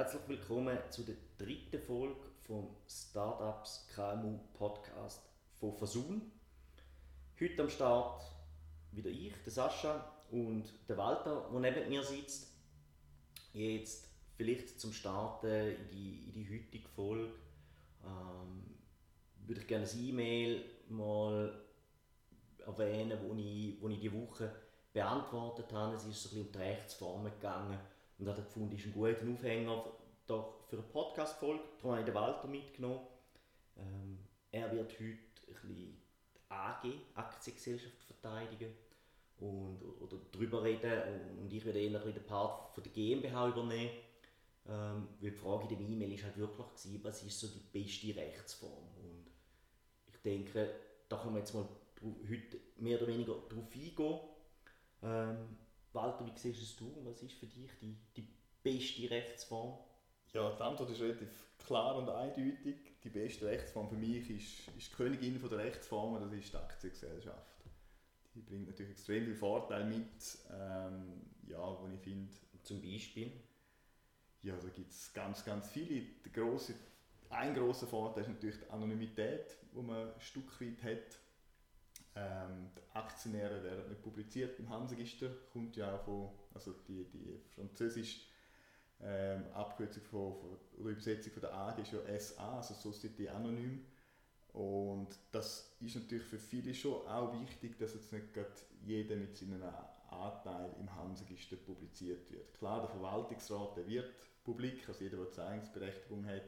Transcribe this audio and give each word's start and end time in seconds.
Herzlich 0.00 0.22
willkommen 0.28 0.78
zu 0.88 1.02
der 1.02 1.16
dritten 1.36 1.78
Folge 1.78 2.16
vom 2.46 2.74
Startups 2.88 3.86
KMU 3.94 4.38
Podcast 4.54 5.20
von 5.56 5.74
Fasun. 5.74 6.22
Heute 7.38 7.62
am 7.62 7.68
Start 7.68 8.22
wieder 8.92 9.10
ich, 9.10 9.34
der 9.44 9.52
Sascha 9.52 10.10
und 10.30 10.64
der 10.88 10.96
Walter, 10.96 11.50
der 11.52 11.60
neben 11.60 11.90
mir 11.90 12.02
sitzt. 12.02 12.50
Jetzt 13.52 14.08
vielleicht 14.38 14.80
zum 14.80 14.94
Starten 14.94 15.76
in 15.76 15.88
die, 15.90 16.28
in 16.28 16.32
die 16.32 16.48
heutige 16.48 16.88
Folge 16.88 17.34
ähm, 18.02 18.78
würde 19.44 19.60
ich 19.60 19.66
gerne 19.66 19.84
ein 19.84 20.02
E-Mail 20.02 20.64
mal 20.88 21.62
erwähnen, 22.64 23.18
wo 23.22 23.34
ich, 23.34 23.76
wo 23.82 23.90
ich 23.90 24.00
die 24.00 24.14
Woche 24.14 24.50
beantwortet 24.94 25.70
habe. 25.74 25.94
Es 25.94 26.06
ist 26.06 26.22
so 26.22 26.28
ein 26.30 26.44
bisschen 26.44 26.46
um 26.46 26.52
die 26.52 26.58
Rechtsformen 26.58 27.32
gegangen 27.32 27.78
und 28.20 28.28
habe 28.28 28.42
gefunden, 28.42 28.74
es 28.74 28.80
ist 28.80 28.86
ein 28.86 28.92
guter 28.92 29.32
Aufhänger 29.32 29.84
doch 30.26 30.64
für 30.68 30.76
eine 30.76 30.86
Podcast-Folge. 30.86 31.62
Darum 31.78 31.90
habe 31.92 32.00
ich 32.00 32.06
den 32.06 32.14
Walter 32.14 32.46
mitgenommen. 32.46 33.00
Ähm, 33.76 34.18
er 34.52 34.70
wird 34.72 34.92
heute 34.92 35.04
ein 35.04 35.18
bisschen 35.46 36.02
AG, 36.48 36.84
Aktiengesellschaft, 37.14 38.02
verteidigen 38.04 38.72
und, 39.38 39.82
oder 40.00 40.18
darüber 40.32 40.62
reden 40.62 41.38
und 41.40 41.52
ich 41.52 41.64
werde 41.64 41.80
eher 41.80 41.98
den 41.98 42.26
Part 42.26 42.74
von 42.74 42.84
der 42.84 42.92
GmbH 42.92 43.48
übernehmen. 43.48 43.90
Ähm, 44.68 45.08
weil 45.20 45.30
die 45.30 45.36
Frage 45.36 45.74
in 45.74 45.78
der 45.78 45.88
E-Mail 45.88 46.18
war 46.18 46.24
halt 46.24 46.36
wirklich, 46.36 46.66
gewesen, 46.66 47.00
was 47.02 47.22
ist 47.22 47.40
so 47.40 47.48
die 47.48 47.80
beste 47.80 48.14
Rechtsform? 48.14 48.84
Und 49.02 49.26
ich 50.06 50.20
denke, 50.22 50.74
da 51.08 51.16
können 51.16 51.34
wir 51.34 51.40
jetzt 51.40 51.54
mal 51.54 51.66
heute 52.02 52.58
mehr 52.76 52.98
oder 52.98 53.08
weniger 53.08 53.34
darauf 53.48 53.74
eingehen. 53.74 54.20
Ähm, 55.02 55.56
Walter, 55.92 56.26
wie 56.26 56.38
siehst 56.38 56.80
du 56.80 56.90
es? 56.98 57.04
Was 57.04 57.22
ist 57.22 57.34
für 57.34 57.46
dich 57.46 57.70
die, 57.80 57.96
die 58.16 58.28
beste 58.62 59.10
Rechtsform? 59.10 59.78
Ja, 60.32 60.50
die 60.54 60.62
Antwort 60.62 60.90
ist 60.90 61.00
relativ 61.00 61.28
klar 61.58 61.96
und 61.96 62.08
eindeutig. 62.08 62.76
Die 63.02 63.08
beste 63.08 63.46
Rechtsform 63.46 63.88
für 63.88 63.96
mich 63.96 64.30
ist, 64.30 64.68
ist 64.76 64.92
die 64.92 64.96
Königin 64.96 65.40
der 65.40 65.58
Rechtsformen, 65.58 66.20
das 66.20 66.32
ist 66.32 66.52
die 66.52 66.56
Aktiengesellschaft. 66.56 67.64
Die 68.34 68.42
bringt 68.42 68.68
natürlich 68.68 68.92
extrem 68.92 69.24
viele 69.24 69.36
Vorteile 69.36 69.84
mit, 69.84 70.38
ähm, 70.52 71.22
ja, 71.48 71.58
wo 71.58 71.88
ich 71.92 72.00
finde... 72.00 72.32
Zum 72.62 72.82
Beispiel? 72.82 73.32
Ja, 74.42 74.54
da 74.54 74.68
gibt 74.68 74.90
es 74.90 75.12
ganz, 75.14 75.44
ganz 75.44 75.70
viele. 75.70 76.02
Der 76.24 76.30
grosse, 76.32 76.74
ein 77.30 77.54
grosser 77.54 77.86
Vorteil 77.86 78.24
ist 78.24 78.28
natürlich 78.28 78.58
die 78.58 78.70
Anonymität, 78.70 79.56
die 79.74 79.82
man 79.82 80.12
ein 80.12 80.20
Stück 80.20 80.60
weit 80.60 80.82
hat. 80.82 81.18
Ähm, 82.16 82.70
die 82.76 82.96
Aktionäre 82.96 83.62
werden 83.62 83.88
nicht 83.88 84.02
publiziert 84.02 84.58
im 84.58 84.68
Handelsregister, 84.68 85.30
kommt 85.52 85.76
ja 85.76 85.94
auch 85.94 86.04
von, 86.04 86.30
also 86.52 86.72
die, 86.88 87.04
die 87.04 87.40
französische 87.54 88.22
ähm, 89.00 89.44
Abkürzung 89.54 90.02
von, 90.02 90.34
von, 90.34 90.58
oder 90.78 90.90
Übersetzung 90.90 91.32
von 91.32 91.42
der 91.42 91.54
AG 91.54 91.78
ist 91.78 91.92
ja 91.92 92.18
SA, 92.18 92.56
also 92.56 92.74
Société 92.74 93.28
Anonyme. 93.28 93.80
Und 94.52 95.08
das 95.30 95.76
ist 95.80 95.94
natürlich 95.94 96.24
für 96.24 96.38
viele 96.38 96.74
schon 96.74 97.06
auch 97.06 97.32
wichtig, 97.40 97.78
dass 97.78 97.94
jetzt 97.94 98.12
nicht 98.12 98.34
gerade 98.34 98.50
jeder 98.82 99.14
mit 99.14 99.36
seinem 99.36 99.62
Anteil 100.10 100.74
im 100.80 100.94
Handelsregister 100.94 101.56
publiziert 101.56 102.30
wird. 102.32 102.52
Klar, 102.58 102.80
der 102.80 102.90
Verwaltungsrat 102.90 103.76
der 103.76 103.86
wird 103.86 104.12
publik, 104.42 104.88
also 104.88 105.04
jeder, 105.04 105.18
der 105.18 105.30
Zeigungsberechtigung 105.30 106.26
hat, 106.26 106.42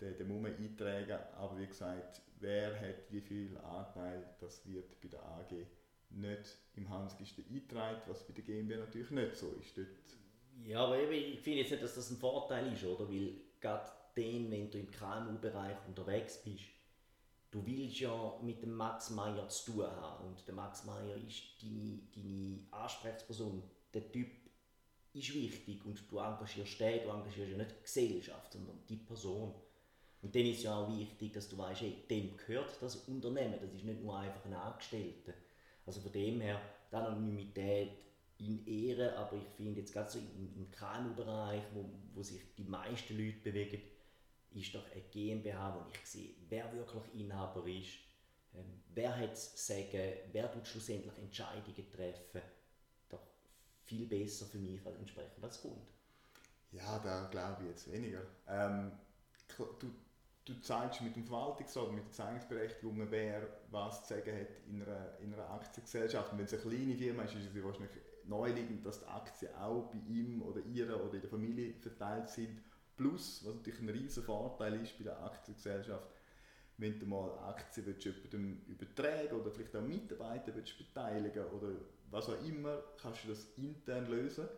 der, 0.00 0.12
der 0.12 0.26
muss 0.26 0.42
man 0.42 0.56
eintragen, 0.56 1.18
aber 1.36 1.58
wie 1.58 1.66
gesagt, 1.66 2.20
wer 2.40 2.78
hat 2.80 3.10
wie 3.10 3.20
viel 3.20 3.56
Anteil, 3.58 4.34
das 4.40 4.66
wird 4.66 5.00
bei 5.00 5.08
der 5.08 5.22
AG 5.22 5.52
nicht 6.10 6.56
im 6.74 6.88
Handelsregister 6.88 7.42
eingetragen, 7.48 8.00
was 8.06 8.26
bei 8.26 8.32
der 8.32 8.44
GmbH 8.44 8.78
natürlich 8.78 9.10
nicht 9.10 9.36
so 9.36 9.52
ist. 9.60 9.76
Dort 9.76 9.88
ja, 10.62 10.84
aber 10.84 11.00
ich 11.00 11.40
finde 11.40 11.60
jetzt 11.60 11.70
nicht, 11.70 11.82
dass 11.82 11.96
das 11.96 12.10
ein 12.10 12.16
Vorteil 12.16 12.72
ist, 12.72 12.84
oder? 12.84 13.08
Weil 13.08 13.34
gerade 13.60 13.90
den, 14.16 14.50
wenn 14.50 14.70
du 14.70 14.78
im 14.78 14.90
KMU-Bereich 14.90 15.76
unterwegs 15.88 16.42
bist, 16.42 16.64
du 17.50 17.64
willst 17.66 18.00
ja 18.00 18.38
mit 18.42 18.62
dem 18.62 18.72
Max 18.72 19.10
Meyer 19.10 19.48
zu 19.48 19.72
tun 19.72 19.86
haben. 19.86 20.28
Und 20.28 20.46
der 20.46 20.54
Max 20.54 20.84
Meyer 20.84 21.16
ist 21.16 21.62
deine, 21.62 21.98
deine 22.14 22.58
Ansprechperson. 22.70 23.62
Der 23.92 24.10
Typ 24.10 24.28
ist 25.12 25.34
wichtig 25.34 25.84
und 25.84 26.10
du 26.10 26.18
engagierst 26.18 26.80
den, 26.80 27.02
du 27.04 27.10
engagierst 27.10 27.50
ja 27.52 27.56
nicht 27.56 27.70
die 27.70 27.82
Gesellschaft, 27.82 28.52
sondern 28.52 28.80
die 28.88 28.96
Person. 28.96 29.54
Und 30.24 30.34
dann 30.34 30.46
ist 30.46 30.62
ja 30.62 30.74
auch 30.74 30.90
wichtig, 30.96 31.34
dass 31.34 31.50
du 31.50 31.58
weißt, 31.58 31.82
hey, 31.82 32.02
dem 32.08 32.34
gehört 32.38 32.80
das 32.80 32.96
Unternehmen, 32.96 33.58
das 33.60 33.70
ist 33.74 33.84
nicht 33.84 34.02
nur 34.02 34.18
einfach 34.18 34.42
ein 34.46 34.54
Angestellter. 34.54 35.34
Also 35.84 36.00
von 36.00 36.12
dem 36.12 36.40
her, 36.40 36.58
die 36.90 36.96
Anonymität 36.96 37.90
in 38.38 38.66
Ehre, 38.66 39.14
aber 39.18 39.36
ich 39.36 39.46
finde 39.54 39.80
jetzt 39.80 39.92
gerade 39.92 40.10
so 40.10 40.18
im, 40.18 40.70
KMU-Bereich, 40.70 41.62
wo, 41.74 41.84
wo 42.14 42.22
sich 42.22 42.40
die 42.56 42.64
meisten 42.64 43.18
Leute 43.18 43.38
bewegen, 43.40 43.82
ist 44.54 44.74
doch 44.74 44.90
eine 44.90 45.02
GmbH, 45.02 45.74
wo 45.74 45.90
ich 45.92 46.08
sehe, 46.08 46.30
wer 46.48 46.72
wirklich 46.72 47.20
Inhaber 47.20 47.66
ist, 47.66 47.98
ähm, 48.54 48.80
wer 48.94 49.14
hat 49.14 49.32
das 49.32 49.66
Sagen, 49.66 50.10
wer 50.32 50.50
tut 50.50 50.66
schlussendlich 50.66 51.18
Entscheidungen 51.18 51.90
treffen, 51.92 52.40
doch 53.10 53.20
viel 53.84 54.06
besser 54.06 54.46
für 54.46 54.58
mich 54.58 54.84
als 54.86 54.96
entsprechend 54.96 55.44
als 55.44 55.60
Kunde. 55.60 55.82
Ja, 56.72 56.98
da 57.00 57.28
glaube 57.30 57.64
ich 57.64 57.68
jetzt 57.68 57.92
weniger. 57.92 58.22
Ähm, 58.48 58.90
du, 59.56 59.90
du 60.44 60.60
zeigst 60.60 61.00
mit 61.00 61.16
dem 61.16 61.24
Verwaltungsrat, 61.24 61.92
mit 61.92 62.04
der 62.04 62.12
Zeigungsberechtigung, 62.12 63.10
wer 63.10 63.48
was 63.70 64.06
zu 64.06 64.14
sagen 64.14 64.38
hat 64.38 64.48
in 64.68 64.82
einer, 64.82 65.18
in 65.20 65.32
einer 65.32 65.50
Aktiengesellschaft. 65.50 66.32
Und 66.32 66.38
wenn 66.38 66.44
es 66.44 66.52
eine 66.52 66.62
kleine 66.62 66.94
Firma 66.96 67.22
ist, 67.22 67.34
ist 67.34 67.54
es 67.54 67.64
wahrscheinlich 67.64 67.90
naheliegend, 68.24 68.84
dass 68.84 69.00
die 69.00 69.06
Aktien 69.06 69.54
auch 69.54 69.90
bei 69.90 69.98
ihm 70.08 70.42
oder 70.42 70.60
ihrer 70.60 71.02
oder 71.02 71.14
in 71.14 71.20
der 71.20 71.30
Familie 71.30 71.74
verteilt 71.74 72.28
sind. 72.28 72.60
Plus, 72.96 73.42
was 73.44 73.54
natürlich 73.54 73.80
ein 73.80 73.88
riesen 73.88 74.22
Vorteil 74.22 74.80
ist 74.80 74.96
bei 74.98 75.04
der 75.04 75.22
Aktiengesellschaft, 75.22 76.06
wenn 76.76 76.98
du 76.98 77.06
mal 77.06 77.30
Aktien 77.38 77.86
willst, 77.86 78.04
jemandem 78.04 78.60
übertragen 78.66 79.40
oder 79.40 79.50
vielleicht 79.50 79.76
auch 79.76 79.82
Mitarbeiter 79.82 80.54
willst 80.54 80.76
beteiligen 80.76 81.44
oder 81.46 81.72
was 82.10 82.28
auch 82.28 82.44
immer, 82.44 82.82
kannst 83.00 83.24
du 83.24 83.28
das 83.28 83.46
intern 83.56 84.06
lösen 84.06 84.48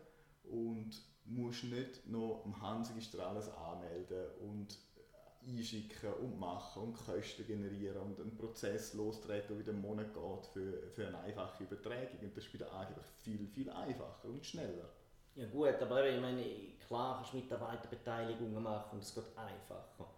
und 0.45 1.03
musst 1.25 1.65
nicht 1.65 2.07
noch 2.07 2.43
am 2.45 2.61
Handelsregister 2.61 3.27
alles 3.27 3.49
anmelden 3.49 4.27
und 4.41 4.79
einschicken 5.47 6.13
und 6.15 6.39
machen 6.39 6.83
und 6.83 6.95
Kosten 6.95 7.47
generieren 7.47 7.99
und 7.99 8.21
einen 8.21 8.37
Prozess 8.37 8.95
lostreten, 8.95 9.49
der 9.49 9.59
wieder 9.59 9.73
einen 9.73 9.83
Monat 9.83 10.13
geht 10.13 10.47
für, 10.53 10.91
für 10.91 11.07
eine 11.07 11.19
einfache 11.21 11.65
Übertragung. 11.65 12.19
Und 12.21 12.37
das 12.37 12.45
ist 12.45 12.53
bei 12.53 12.59
der 12.59 12.73
AG 12.73 12.89
viel, 13.23 13.47
viel 13.47 13.71
einfacher 13.71 14.25
und 14.29 14.45
schneller. 14.45 14.91
Ja 15.37 15.47
gut, 15.47 15.75
aber 15.81 16.09
ich 16.09 16.21
meine, 16.21 16.43
klar 16.87 17.17
kannst 17.17 17.33
du 17.33 17.37
Mitarbeiterbeteiligungen 17.37 18.63
machen 18.63 18.93
und 18.93 19.03
es 19.03 19.15
geht 19.15 19.37
einfacher. 19.37 20.11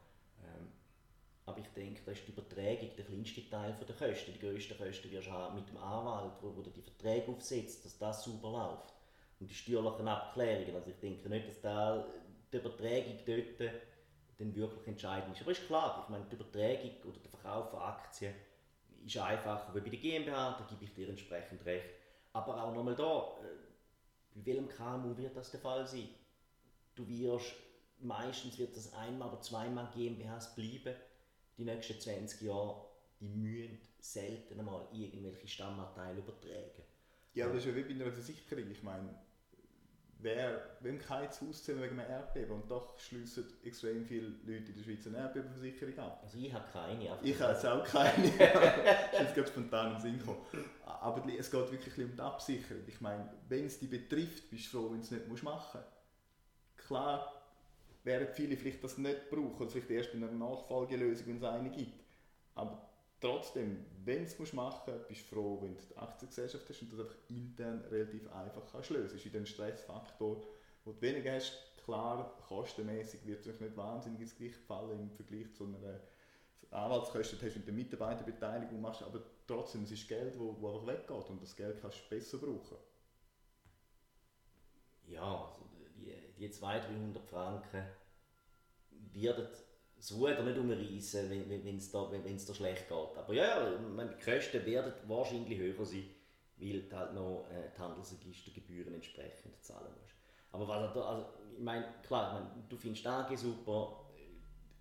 Ähm, 0.45 0.69
aber 1.45 1.59
ich 1.59 1.69
denke, 1.69 2.01
da 2.07 2.13
ist 2.13 2.23
die 2.27 2.31
Übertragung 2.31 2.91
der 2.97 3.05
kleinste 3.05 3.51
Teil 3.51 3.75
der 3.75 3.97
Kosten. 3.97 4.33
Die 4.33 4.39
grössten 4.39 4.79
Kosten 4.79 5.11
wirst 5.11 5.27
du 5.27 5.33
haben 5.33 5.57
mit 5.57 5.69
dem 5.69 5.77
Anwalt, 5.79 6.33
du 6.41 6.71
die 6.71 6.83
Verträge 6.83 7.33
aufsetzt, 7.33 7.85
dass 7.85 7.99
das 7.99 8.25
sauber 8.25 8.53
läuft. 8.53 8.95
Und 9.41 9.51
die 9.51 9.55
steuerlichen 9.55 10.09
Abklärungen. 10.09 10.75
Also 10.75 10.91
ich 10.91 11.01
denke 11.01 11.29
nicht, 11.29 11.49
dass 11.49 11.61
da 11.61 12.07
die 12.53 12.57
Übertragung 12.57 13.19
dort 13.27 13.73
dann 14.39 14.55
wirklich 14.55 14.87
entscheidend 14.87 15.35
ist. 15.35 15.43
Aber 15.43 15.51
ist 15.51 15.67
klar, 15.67 16.03
ich 16.05 16.09
meine, 16.11 16.25
die 16.27 16.37
Übertragung 16.37 16.91
oder 17.05 17.19
der 17.19 17.31
Verkauf 17.31 17.71
von 17.71 17.81
Aktien 17.81 18.35
ist 19.05 19.19
einfacher 19.19 19.75
wie 19.75 19.81
bei 19.81 19.89
der 19.89 19.99
GmbH, 19.99 20.57
da 20.59 20.67
gebe 20.69 20.85
ich 20.85 20.95
dir 20.95 21.09
entsprechend 21.09 21.65
recht. 21.65 21.87
Aber 22.33 22.63
auch 22.63 22.75
nochmal 22.75 22.95
da, 22.95 23.37
äh, 23.43 23.59
bei 24.35 24.47
welchem 24.47 24.69
KMU 24.69 25.17
wird 25.17 25.37
das 25.37 25.51
der 25.51 25.61
Fall 25.61 25.87
sein? 25.87 26.09
Du 26.95 27.09
wirst, 27.09 27.55
meistens 28.01 28.59
wird 28.59 28.77
das 28.77 28.93
einmal 28.95 29.29
oder 29.29 29.41
zweimal 29.41 29.89
GmbHs 29.95 30.55
bleiben, 30.55 30.95
die 31.57 31.65
nächsten 31.65 32.01
20 32.01 32.43
Jahre, 32.43 32.85
die 33.21 33.29
müssen 33.29 33.79
selten 33.99 34.61
einmal 34.61 34.87
irgendwelche 34.93 35.49
Stammanteile 35.49 36.19
übertragen. 36.19 36.83
Ja, 37.35 37.47
aber 37.47 37.55
das 37.55 37.65
ist 37.65 37.71
ja 37.71 37.77
wie 37.77 37.83
bei 37.83 37.91
einer 37.91 38.13
Versicherung. 38.13 38.71
Ich 38.71 38.83
meine, 38.83 39.09
wer, 40.21 40.77
wem 40.81 40.99
kein 40.99 41.29
Haus 41.29 41.69
wegen 41.69 41.81
einem 41.81 41.99
Erdbeben 42.01 42.63
und 42.63 42.71
doch 42.71 42.99
schliessen 42.99 43.45
extrem 43.65 44.05
viele 44.05 44.29
Leute 44.45 44.71
in 44.71 44.77
der 44.77 44.83
Schweiz 44.83 45.07
eine 45.07 45.19
Erdbebenversicherung 45.19 45.99
ab. 45.99 46.21
Also 46.25 46.39
ich 46.39 46.53
habe 46.53 46.65
keine. 46.73 47.05
Ich 47.23 47.41
habe 47.41 47.53
jetzt 47.53 47.67
auch 47.67 47.85
keine. 47.85 48.31
das 49.13 49.31
ist 49.31 49.37
jetzt 49.37 49.51
spontan 49.51 49.95
im 49.95 50.01
Sinn 50.01 50.19
gekommen. 50.19 50.41
Aber 50.85 51.23
es 51.27 51.51
geht 51.51 51.73
wirklich 51.73 52.05
um 52.05 52.17
die 52.17 52.21
Absicherung. 52.21 52.83
Ich 52.87 53.01
meine, 53.01 53.29
wenn 53.49 53.67
es 53.67 53.79
dich 53.79 53.91
betrifft, 53.91 54.51
bist 54.51 54.73
du 54.73 54.79
froh, 54.79 54.91
wenn 54.91 54.99
du 54.99 55.05
es 55.05 55.11
nicht 55.11 55.43
machen 55.43 55.81
musst. 55.81 56.87
Klar 56.87 57.33
werden 58.05 58.29
viele 58.33 58.57
vielleicht 58.57 58.83
das 58.83 58.99
nicht 58.99 59.31
brauchen, 59.31 59.57
oder 59.57 59.71
vielleicht 59.71 59.91
erst 59.91 60.15
in 60.15 60.25
einer 60.25 60.33
Nachfolgelösung, 60.33 61.27
wenn 61.29 61.37
es 61.37 61.45
eine 61.45 61.71
gibt. 61.71 62.05
Aber 62.55 62.88
trotzdem, 63.21 63.85
wenn 64.05 64.27
du 64.27 64.43
es 64.43 64.53
machen 64.53 64.93
musst, 64.93 65.09
bist 65.09 65.31
du 65.31 65.35
froh, 65.35 65.59
wenn 65.63 65.75
du 65.77 65.83
die 65.83 65.97
Aktiengesellschaft 65.97 66.69
hast 66.69 66.83
und 66.83 66.93
das 66.93 67.01
einfach 67.01 67.17
intern 67.29 67.85
relativ 67.91 68.31
einfach 68.33 68.63
kannst 68.71 68.91
lösen. 68.91 69.17
Das 69.17 69.25
ist 69.25 69.35
ein 69.35 69.47
Stressfaktor, 69.47 70.41
den 70.85 70.95
du 70.95 71.01
weniger 71.01 71.35
hast. 71.35 71.53
Klar, 71.85 72.37
kostenmäßig 72.47 73.25
wird 73.27 73.47
es 73.47 73.61
nicht 73.61 73.77
wahnsinnig 73.77 74.21
ins 74.21 74.37
Gewicht 74.37 74.61
fallen 74.67 75.01
im 75.01 75.11
Vergleich 75.11 75.55
zu 75.55 75.65
einer 75.65 76.01
Anwaltskosten 76.71 77.39
hast, 77.41 77.55
wenn 77.55 77.65
du 77.65 77.73
Mitarbeiterbeteiligung 77.73 78.81
machst, 78.81 79.03
aber 79.03 79.23
trotzdem, 79.47 79.85
es 79.85 79.91
ist 79.93 80.07
Geld, 80.07 80.35
das 80.35 80.41
einfach 80.43 80.87
weggeht 80.87 81.31
und 81.31 81.43
das 81.43 81.57
Geld 81.57 81.81
kannst 81.81 81.99
du 81.99 82.09
besser 82.15 82.39
brauchen. 82.39 82.77
Ja, 85.07 85.47
also 85.47 85.65
die, 85.97 86.13
die 86.39 86.51
200, 86.51 86.91
300 86.91 87.25
Franken 87.25 87.85
werden 89.13 89.49
das 89.99 90.13
Ruder 90.13 90.43
nicht 90.43 90.57
umreißen, 90.57 91.31
wenn 91.31 91.77
es 91.77 91.91
da, 91.91 92.11
wenn, 92.11 92.25
da 92.25 92.55
schlecht 92.55 92.89
geht. 92.89 93.19
Aber 93.19 93.33
ja, 93.33 93.71
die 93.71 94.25
Kosten 94.25 94.65
werden 94.65 94.93
wahrscheinlich 95.07 95.59
höher 95.59 95.85
sein, 95.85 96.05
weil 96.57 96.83
du 96.83 96.97
halt 96.97 97.15
noch 97.15 97.47
äh, 97.51 97.71
die 97.77 97.81
Handelsregistergebühren 97.81 98.95
entsprechend 98.95 99.63
zahlen 99.63 99.93
musst. 100.01 100.15
Aber 100.53 100.69
was 100.69 100.95
da, 100.95 101.01
also, 101.01 101.27
ich 101.57 101.63
meine, 101.63 101.87
klar, 102.07 102.29
ich 102.29 102.41
meine, 102.41 102.69
du 102.69 102.77
findest 102.77 103.07
AG 103.07 103.37
super, 103.37 104.05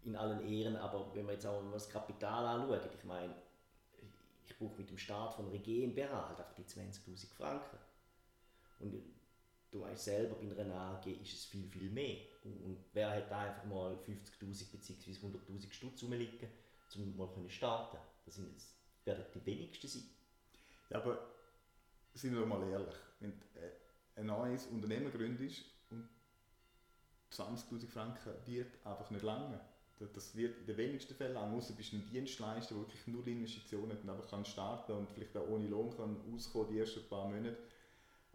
in 0.04 0.16
allen 0.16 0.48
Ehren, 0.48 0.75
aber 0.78 1.14
wenn 1.14 1.25
wir 1.25 1.34
jetzt 1.34 1.46
auch 1.46 1.62
das 1.74 1.90
Kapital 1.90 2.46
anschauen, 2.46 2.80
ich 2.98 3.04
meine, 3.04 3.34
ich 4.46 4.58
brauche 4.58 4.78
mit 4.78 4.90
dem 4.90 4.98
Start 4.98 5.34
von 5.34 5.50
einer 5.50 5.58
GmbH 5.58 6.30
halt 6.30 6.40
einfach 6.40 6.56
die 6.56 6.64
20'000 6.64 7.34
Franken. 7.34 7.78
Und 8.80 9.04
du 9.72 9.81
weißt 9.81 10.06
selber, 10.06 10.36
bei 10.36 10.62
einer 10.62 10.75
AG 10.75 11.08
ist 11.08 11.34
es 11.34 11.46
viel, 11.46 11.68
viel 11.68 11.90
mehr. 11.90 12.18
Und 12.44 12.78
wer 12.94 13.10
hat 13.10 13.30
da 13.30 13.40
einfach 13.40 13.66
mal 13.66 13.96
50'000 13.96 14.72
bzw. 14.72 15.12
100'000 15.12 15.72
Stutz 15.72 16.04
rumliegen, 16.04 16.50
um 16.96 17.18
mal 17.18 17.30
zu 17.31 17.50
starten? 17.50 17.98
Das 18.25 18.36
sind 18.36 18.52
jetzt, 18.52 18.75
werden 19.06 19.25
die 19.34 19.46
wenigsten 19.46 19.88
sein. 19.88 20.04
Ja, 20.90 20.98
aber 20.98 21.19
sind 22.14 22.34
wir 22.34 22.46
mal 22.46 22.68
ehrlich, 22.69 22.96
wenn 23.19 23.31
du 23.31 23.60
äh, 23.60 23.72
ein 24.16 24.25
neues 24.25 24.66
Unternehmen 24.68 25.12
gründest 25.12 25.66
und 25.92 26.08
20'000 27.31 27.88
Franken 27.88 28.34
wird 28.46 28.74
einfach 28.86 29.10
nicht 29.12 29.24
lange. 29.24 29.60
Das 30.00 30.36
wird 30.36 30.60
in 30.60 30.68
den 30.68 30.78
wenigsten 30.78 31.16
Fällen 31.16 31.34
lang, 31.34 31.56
außer 31.56 31.74
bist 31.74 31.92
ein 31.94 32.08
Dienstleister, 32.08 32.75
der 32.75 32.84
wirklich 32.84 33.08
nur 33.08 33.25
Investitionen 33.25 33.92
hat 33.92 34.04
und 34.04 34.10
einfach 34.10 34.30
kann 34.30 34.46
starten 34.46 34.92
und 34.92 35.12
vielleicht 35.12 35.36
auch 35.36 35.48
ohne 35.48 35.68
Lohn 35.68 35.96
kann 35.96 36.22
auskommen 36.34 36.69
die 36.72 36.80
ersten 36.80 37.08
paar 37.10 37.28
Monate. 37.28 37.58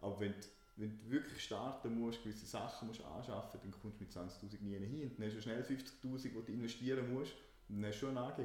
Aber 0.01 0.19
wenn 0.19 0.33
du, 0.33 0.47
wenn 0.75 0.97
du 0.97 1.11
wirklich 1.11 1.43
starten 1.43 1.99
musst, 1.99 2.23
gewisse 2.23 2.45
Sachen 2.45 2.87
musst 2.87 3.03
anschaffen, 3.03 3.59
dann 3.61 3.71
kommst 3.71 3.99
du 3.99 4.03
mit 4.03 4.11
20'000 4.11 4.61
nie 4.61 4.77
hin. 4.77 5.11
Dann 5.17 5.27
hast 5.27 5.35
du 5.35 5.41
schnell 5.41 5.61
50'000, 5.61 6.23
die 6.23 6.45
du 6.45 6.51
investieren 6.51 7.13
musst 7.13 7.33
und 7.69 7.81
dann 7.81 7.89
hast 7.89 8.01
du 8.01 8.07
schon 8.07 8.17
eine 8.17 8.27
AG. 8.27 8.39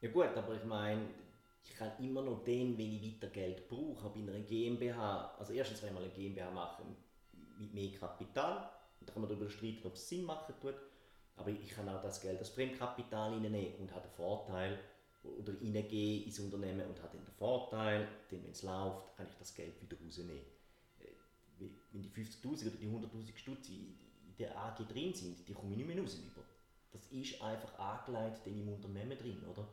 Ja 0.00 0.10
gut, 0.10 0.36
aber 0.36 0.54
ich 0.54 0.64
meine, 0.64 1.02
ich 1.64 1.74
kann 1.74 1.92
immer 1.98 2.22
noch 2.22 2.44
den, 2.44 2.76
wenn 2.78 2.92
ich 2.92 3.14
weiter 3.14 3.32
Geld 3.32 3.68
brauche, 3.68 4.10
bei 4.10 4.20
einer 4.20 4.38
GmbH, 4.40 5.34
also 5.38 5.52
erstens 5.52 5.82
wenn 5.82 5.94
wir 5.94 6.00
eine 6.00 6.10
GmbH 6.10 6.50
machen 6.50 6.96
mit 7.58 7.72
mehr 7.72 7.92
Kapital, 7.98 8.70
da 9.00 9.12
kann 9.12 9.22
man 9.22 9.30
darüber 9.30 9.48
streiten, 9.48 9.86
ob 9.86 9.94
es 9.94 10.08
Sinn 10.08 10.24
machen 10.24 10.54
tut, 10.60 10.74
aber 11.36 11.50
ich 11.50 11.70
kann 11.70 11.88
auch 11.88 12.02
das 12.02 12.20
Geld 12.20 12.38
als 12.38 12.50
Fremdkapital 12.50 13.32
reinnehmen 13.32 13.74
und 13.80 13.92
habe 13.92 14.06
den 14.06 14.12
Vorteil, 14.12 14.78
oder 15.24 15.54
reingehen 15.54 16.24
ins 16.24 16.38
Unternehmen 16.38 16.86
und 16.86 17.02
habe 17.02 17.16
dann 17.16 17.24
den 17.24 17.34
Vorteil, 17.34 18.06
wenn 18.30 18.44
es 18.44 18.62
läuft, 18.62 19.16
kann 19.16 19.26
ich 19.26 19.36
das 19.38 19.54
Geld 19.54 19.80
wieder 19.80 19.96
rausnehmen. 20.04 20.53
Wenn 21.94 22.02
die 22.02 22.10
50'000 22.10 22.66
oder 22.66 22.76
die 22.76 22.88
100'000 22.88 23.36
Stutz 23.36 23.68
in 23.68 23.94
der 24.36 24.58
AG 24.58 24.84
drin 24.88 25.14
sind, 25.14 25.48
die 25.48 25.54
komme 25.54 25.70
ich 25.70 25.76
nicht 25.78 25.86
mehr 25.86 26.02
raus. 26.02 26.18
Das 26.90 27.06
ist 27.06 27.40
einfach 27.40 27.78
angelegt 27.78 28.46
in 28.46 28.62
im 28.62 28.68
Unternehmen 28.68 29.16
drin, 29.16 29.42
oder? 29.50 29.66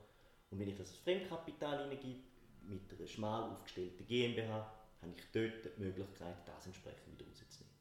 Und 0.51 0.59
wenn 0.59 0.69
ich 0.69 0.77
das 0.77 0.89
als 0.89 0.99
Fremdkapital 0.99 1.87
reingebe, 1.87 2.19
mit 2.63 2.81
einer 2.95 3.07
schmal 3.07 3.49
aufgestellten 3.49 4.05
GmbH, 4.05 4.71
habe 5.01 5.13
ich 5.15 5.23
dort 5.31 5.77
die 5.77 5.81
Möglichkeit, 5.81 6.47
das 6.47 6.67
entsprechend 6.67 7.11
wieder 7.11 7.25
rauszunehmen. 7.25 7.73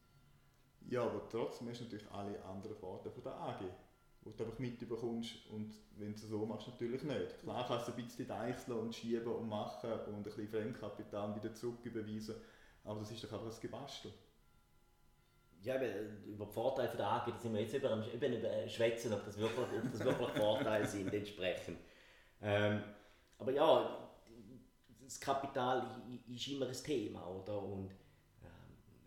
Ja, 0.88 1.02
aber 1.02 1.28
trotzdem 1.28 1.68
hast 1.68 1.80
du 1.80 1.84
natürlich 1.84 2.10
alle 2.10 2.42
anderen 2.44 2.76
Vorteile 2.76 3.12
von 3.12 3.22
der 3.22 3.34
AG, 3.34 3.60
die 3.60 4.36
du 4.36 4.44
einfach 4.44 4.58
mitbekommst 4.58 5.46
und 5.50 5.74
wenn 5.96 6.14
du 6.14 6.14
es 6.14 6.28
so 6.28 6.46
machst, 6.46 6.68
natürlich 6.68 7.02
nicht. 7.02 7.38
Klar 7.40 7.66
kannst 7.68 7.88
du 7.88 7.92
ein 7.92 8.04
bisschen 8.04 8.26
deichseln 8.26 8.78
und 8.78 8.94
schieben 8.94 9.26
und 9.26 9.48
machen 9.48 9.90
und 9.90 10.14
ein 10.16 10.22
bisschen 10.22 10.48
Fremdkapital 10.48 11.36
wieder 11.36 11.54
zurücküberweisen, 11.54 12.36
aber 12.84 13.00
das 13.00 13.10
ist 13.10 13.22
doch 13.22 13.32
einfach 13.32 13.54
ein 13.54 13.60
Gebastel. 13.60 14.12
Ja, 15.62 15.74
über 15.76 16.46
die 16.46 16.52
Vorteile 16.52 16.96
der 16.96 17.06
AG, 17.06 17.30
da 17.30 17.38
sind 17.38 17.52
wir 17.52 17.60
jetzt 17.60 17.74
eben, 17.74 18.02
eben 18.02 18.32
über 18.32 18.68
schwätzen, 18.68 19.12
ob 19.12 19.24
das 19.24 19.36
wirklich, 19.36 19.58
ob 19.58 19.92
das 19.92 20.04
wirklich 20.04 20.30
Vorteile 20.30 20.86
sind 20.86 21.12
entsprechend. 21.12 21.78
Ähm, 22.40 22.82
aber 23.38 23.52
ja, 23.52 24.08
das 25.02 25.20
Kapital 25.20 26.02
ist 26.28 26.48
immer 26.48 26.66
ein 26.66 26.72
Thema, 26.72 27.26
oder? 27.26 27.62
Und 27.62 27.90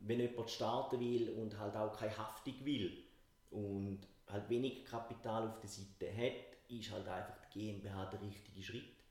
wenn 0.02 0.20
jemand 0.20 0.50
starten 0.50 1.00
will 1.00 1.30
und 1.30 1.58
halt 1.58 1.76
auch 1.76 1.98
keine 1.98 2.18
Haftung 2.18 2.54
will 2.64 3.04
und 3.50 4.02
halt 4.28 4.50
wenig 4.50 4.86
Kapital 4.86 5.48
auf 5.48 5.60
der 5.60 5.70
Seite 5.70 6.16
hat, 6.16 6.58
ist 6.70 6.92
halt 6.92 7.08
einfach 7.08 7.38
die 7.46 7.60
GmbH 7.60 8.06
der 8.06 8.22
richtige 8.22 8.62
Schritt. 8.62 9.03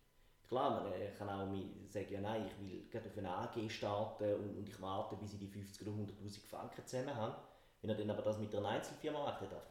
Klar, 0.53 0.83
man 0.83 0.93
kann 1.17 1.31
auch 1.31 1.49
sagen, 1.89 2.13
ja 2.13 2.21
nein, 2.21 2.45
ich 2.45 2.61
will 2.61 2.87
gerade 2.91 3.09
auf 3.09 3.17
eine 3.17 3.31
AG 3.31 3.71
starten 3.71 4.35
und, 4.35 4.59
und 4.59 4.69
ich 4.69 4.83
warte, 4.83 5.17
bis 5.17 5.33
ich 5.33 5.39
die 5.39 5.49
50 5.49 5.89
oder 5.89 5.97
100'000 5.97 6.47
Franken 6.47 6.87
zusammen 6.87 7.17
habe. 7.17 7.37
Wenn 7.81 7.89
er 7.89 7.97
dann 7.97 8.11
aber 8.11 8.21
das 8.21 8.37
mit 8.37 8.55
einer 8.55 8.69
Einzelfirma 8.69 9.25
macht, 9.25 9.41
hat 9.41 9.51
er 9.51 9.63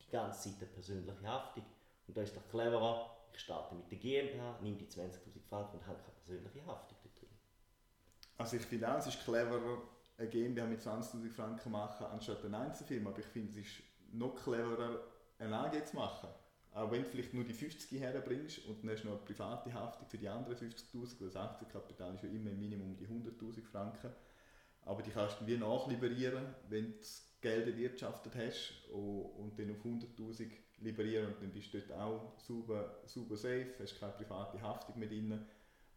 die 0.00 0.08
ganze 0.10 0.48
Zeit 0.48 0.62
eine 0.62 0.70
persönliche 0.70 1.26
Haftung. 1.26 1.66
Und 2.08 2.16
da 2.16 2.22
ist 2.22 2.34
doch 2.34 2.48
cleverer, 2.48 3.18
ich 3.34 3.38
starte 3.38 3.74
mit 3.74 3.90
der 3.90 3.98
GmbH, 3.98 4.58
nehme 4.62 4.78
die 4.78 4.86
20'000 4.86 5.42
Franken 5.46 5.76
und 5.76 5.86
habe 5.86 5.98
keine 5.98 6.14
persönliche 6.24 6.66
Haftung 6.66 6.96
da 7.02 7.20
drin. 7.20 7.28
Also 8.38 8.56
ich 8.56 8.62
finde 8.62 8.90
auch, 8.90 8.96
es 8.96 9.08
ist 9.08 9.22
cleverer, 9.22 9.82
eine 10.16 10.28
GmbH 10.30 10.64
mit 10.64 10.80
20'000 10.80 11.28
Franken 11.28 11.70
machen, 11.70 12.06
anstatt 12.06 12.42
eine 12.46 12.56
Einzelfirma. 12.56 13.10
Aber 13.10 13.18
ich 13.18 13.26
finde, 13.26 13.50
es 13.50 13.58
ist 13.58 13.82
noch 14.10 14.34
cleverer, 14.36 15.00
eine 15.38 15.58
AG 15.58 15.84
zu 15.84 15.96
machen. 15.96 16.30
Auch 16.72 16.90
wenn 16.92 17.02
du 17.02 17.08
vielleicht 17.08 17.34
nur 17.34 17.44
die 17.44 17.52
50 17.52 18.00
herbringst 18.00 18.64
und 18.66 18.82
dann 18.82 18.90
hast 18.92 19.02
du 19.02 19.08
noch 19.08 19.16
eine 19.16 19.24
private 19.24 19.72
Haftung 19.74 20.06
für 20.06 20.18
die 20.18 20.28
anderen 20.28 20.56
50'000, 20.56 21.20
weil 21.20 21.28
das 21.28 21.36
Aktienkapital 21.36 22.14
ist 22.14 22.22
ja 22.22 22.30
immer 22.30 22.50
im 22.50 22.60
Minimum 22.60 22.96
die 22.96 23.06
100'000 23.06 23.64
Franken. 23.64 24.10
Aber 24.82 25.02
die 25.02 25.10
kannst 25.10 25.40
du 25.40 25.46
wie 25.46 25.56
nachliberieren, 25.56 26.54
wenn 26.68 26.92
du 26.92 26.98
das 26.98 27.26
Geld 27.40 27.66
erwirtschaftet 27.66 28.34
hast 28.36 28.88
und 28.92 29.58
dann 29.58 29.70
auf 29.70 29.84
100'000 29.84 30.50
liberieren 30.78 31.26
und 31.26 31.42
dann 31.42 31.50
bist 31.50 31.74
du 31.74 31.80
dort 31.80 31.92
auch 32.00 32.38
super, 32.38 33.00
super 33.04 33.36
safe, 33.36 33.74
hast 33.78 33.98
keine 33.98 34.12
private 34.12 34.62
Haftung 34.62 34.98
mehr 34.98 35.08
drin 35.08 35.44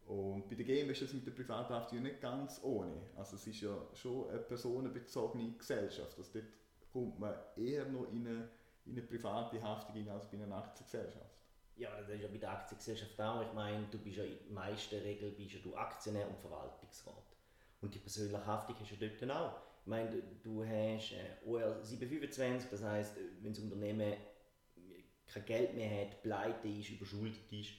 und 0.06 0.48
bei 0.48 0.54
der 0.54 0.64
GM 0.66 0.90
ist 0.90 1.02
das 1.02 1.12
mit 1.14 1.26
der 1.26 1.32
Privathaftung 1.32 2.02
nicht 2.02 2.20
ganz 2.20 2.60
ohne. 2.62 2.94
Also 3.16 3.36
es 3.36 3.46
ist 3.46 3.62
ja 3.62 3.74
schon 3.94 4.28
eine 4.28 4.38
personenbezogene 4.38 5.52
Gesellschaft. 5.52 6.18
Also 6.18 6.30
dort 6.34 6.52
kommt 6.92 7.18
man 7.18 7.34
eher 7.56 7.86
noch 7.86 8.12
in 8.12 8.26
eine, 8.26 8.48
in 8.86 8.92
eine 8.92 9.02
private 9.02 9.62
Haftung 9.62 9.96
rein 9.96 10.08
als 10.08 10.30
bei 10.30 10.36
einer 10.36 10.56
Aktiengesellschaft. 10.56 11.34
Ja, 11.76 11.90
das 12.00 12.08
ist 12.08 12.22
ja 12.22 12.28
bei 12.28 12.38
der 12.38 12.50
Aktiengesellschaft 12.50 13.20
auch. 13.20 13.42
Ich 13.42 13.52
meine, 13.52 13.86
du 13.90 13.98
bist 13.98 14.18
ja 14.18 14.24
in 14.24 14.38
der 14.46 14.52
meisten 14.52 15.00
Regel 15.00 15.30
bist 15.32 15.54
ja 15.54 15.60
du 15.62 15.74
Aktionär 15.76 16.28
und 16.28 16.38
Verwaltungsrat. 16.38 17.14
Und 17.80 17.94
die 17.94 17.98
persönliche 17.98 18.46
Haftung 18.46 18.76
hast 18.78 18.90
du 18.90 18.96
dort 18.96 19.30
auch. 19.30 19.56
Ich 19.80 19.86
meine, 19.86 20.22
du 20.42 20.64
hast 20.64 21.12
äh, 21.12 21.46
OR 21.46 21.82
725, 21.82 22.70
das 22.70 22.82
heisst, 22.82 23.16
wenn 23.42 23.52
das 23.52 23.62
Unternehmen 23.62 24.14
kein 25.26 25.44
Geld 25.44 25.74
mehr 25.74 26.06
hat, 26.06 26.22
pleite 26.22 26.68
ist, 26.68 26.90
überschuldet 26.90 27.52
ist, 27.52 27.72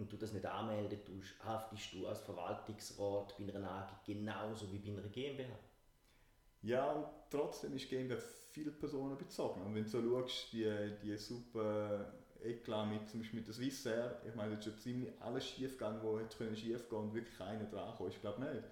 und 0.00 0.10
du 0.10 0.16
das 0.16 0.32
nicht 0.32 0.46
anmelden 0.46 1.04
tust, 1.04 1.34
haftest 1.44 1.92
du 1.92 2.06
als 2.06 2.20
Verwaltungsrat 2.20 3.34
bei 3.38 3.54
einer 3.54 3.70
AG 3.70 4.04
genauso 4.06 4.72
wie 4.72 4.78
bei 4.78 4.98
einer 4.98 5.08
GmbH. 5.08 5.52
Ja, 6.62 6.92
und 6.92 7.06
trotzdem 7.30 7.74
ist 7.74 7.88
GmbH 7.88 8.20
viel 8.50 8.70
personenbezogen. 8.70 9.62
Und 9.62 9.74
wenn 9.74 9.84
du 9.84 9.88
so 9.88 10.02
schaust, 10.02 10.52
die, 10.52 10.92
die 11.02 11.16
super 11.16 12.12
Eklat 12.42 12.88
mit, 12.88 13.08
zum 13.08 13.20
Beispiel 13.20 13.40
mit 13.40 13.48
der 13.48 13.54
Swissair, 13.54 14.20
ich 14.26 14.34
meine, 14.34 14.52
da 14.52 14.58
ist 14.58 14.64
schon 14.64 14.78
ziemlich 14.78 15.12
alles 15.20 15.46
schief 15.46 15.72
gegangen, 15.72 16.00
wo 16.02 16.18
hätte 16.18 16.56
schief 16.56 16.88
gehen 16.88 16.98
und 16.98 17.14
wirklich 17.14 17.36
keiner 17.36 17.64
dran 17.64 17.94
kommen. 17.96 18.10
Ich 18.10 18.20
glaube 18.20 18.40
nicht. 18.42 18.64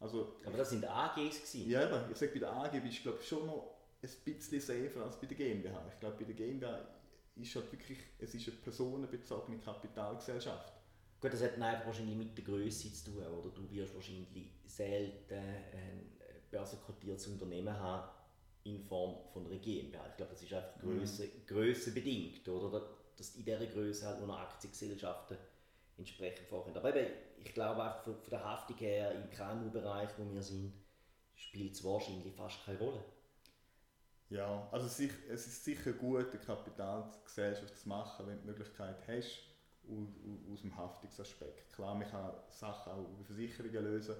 Also, 0.00 0.36
Aber 0.44 0.56
das 0.56 0.70
sind 0.70 0.84
AGs 0.84 1.16
gewesen. 1.16 1.70
Ja, 1.70 1.84
eben. 1.86 2.10
Ich 2.10 2.16
sage, 2.16 2.32
bei 2.32 2.38
der 2.38 2.52
AG 2.52 2.80
bist 2.80 2.98
du 2.98 3.02
glaube 3.02 3.22
schon 3.22 3.46
noch 3.46 3.74
ein 4.00 4.08
bisschen 4.24 4.60
safer 4.60 5.04
als 5.04 5.20
bei 5.20 5.26
der 5.26 5.36
GmbH. 5.36 5.84
Ich 5.92 6.00
glaube, 6.00 6.16
bei 6.18 6.24
der 6.24 6.34
GmbH 6.34 6.88
ist 7.36 7.54
halt 7.54 7.70
wirklich, 7.72 7.98
es 8.18 8.34
ist 8.34 8.48
eine 8.48 8.56
personenbezogene 8.58 9.58
Kapitalgesellschaft. 9.58 10.72
Gut, 11.20 11.32
das 11.32 11.42
hat 11.42 11.60
einfach 11.60 11.86
wahrscheinlich 11.86 12.16
mit 12.16 12.36
der 12.38 12.44
Größe 12.44 12.92
zu 12.92 13.10
tun, 13.10 13.26
oder? 13.26 13.50
Du 13.50 13.68
wirst 13.72 13.92
wahrscheinlich 13.94 14.52
selten 14.66 15.34
ein 15.34 16.17
börsenkotiertes 16.50 17.26
Unternehmen 17.28 17.78
haben 17.78 18.08
in 18.64 18.80
Form 18.80 19.16
von 19.32 19.46
einer 19.46 19.56
GmbH. 19.56 20.06
Ich 20.10 20.16
glaube, 20.16 20.32
das 20.32 20.42
ist 20.42 20.52
einfach 20.52 20.78
Größe, 20.80 21.24
mhm. 21.24 21.46
Größe 21.46 21.92
bedingt, 21.92 22.48
oder? 22.48 22.86
Dass 23.16 23.34
in 23.34 23.44
dieser 23.44 23.66
Größe 23.66 24.06
halt 24.06 24.18
nur 24.18 24.28
noch 24.28 24.38
Aktiengesellschaften 24.38 25.36
entsprechend 25.96 26.46
vorkommen. 26.48 26.76
Aber 26.76 26.94
eben, 26.94 27.10
ich 27.38 27.52
glaube 27.52 27.82
einfach 27.82 28.04
von, 28.04 28.16
der 28.30 28.44
Haftung 28.44 28.76
her 28.76 29.12
im 29.12 29.30
KMU-Bereich, 29.30 30.10
wo 30.16 30.32
wir 30.32 30.42
sind, 30.42 30.72
spielt 31.34 31.72
es 31.72 31.84
wahrscheinlich 31.84 32.34
fast 32.34 32.64
keine 32.64 32.78
Rolle. 32.78 33.04
Ja, 34.30 34.68
also 34.70 34.86
es 34.86 35.00
ist 35.00 35.64
sicher 35.64 35.92
gut, 35.92 36.30
eine 36.30 36.40
Kapitalgesellschaft 36.40 37.78
zu 37.78 37.88
machen, 37.88 38.26
wenn 38.26 38.36
du 38.36 38.40
die 38.42 38.48
Möglichkeit 38.48 38.96
hast, 39.08 39.48
aus, 40.52 40.60
dem 40.60 40.76
Haftungsaspekt. 40.76 41.72
Klar, 41.72 41.94
man 41.94 42.08
kann 42.08 42.32
Sachen 42.50 42.92
auch 42.92 43.08
über 43.08 43.24
Versicherungen 43.24 43.84
lösen, 43.84 44.16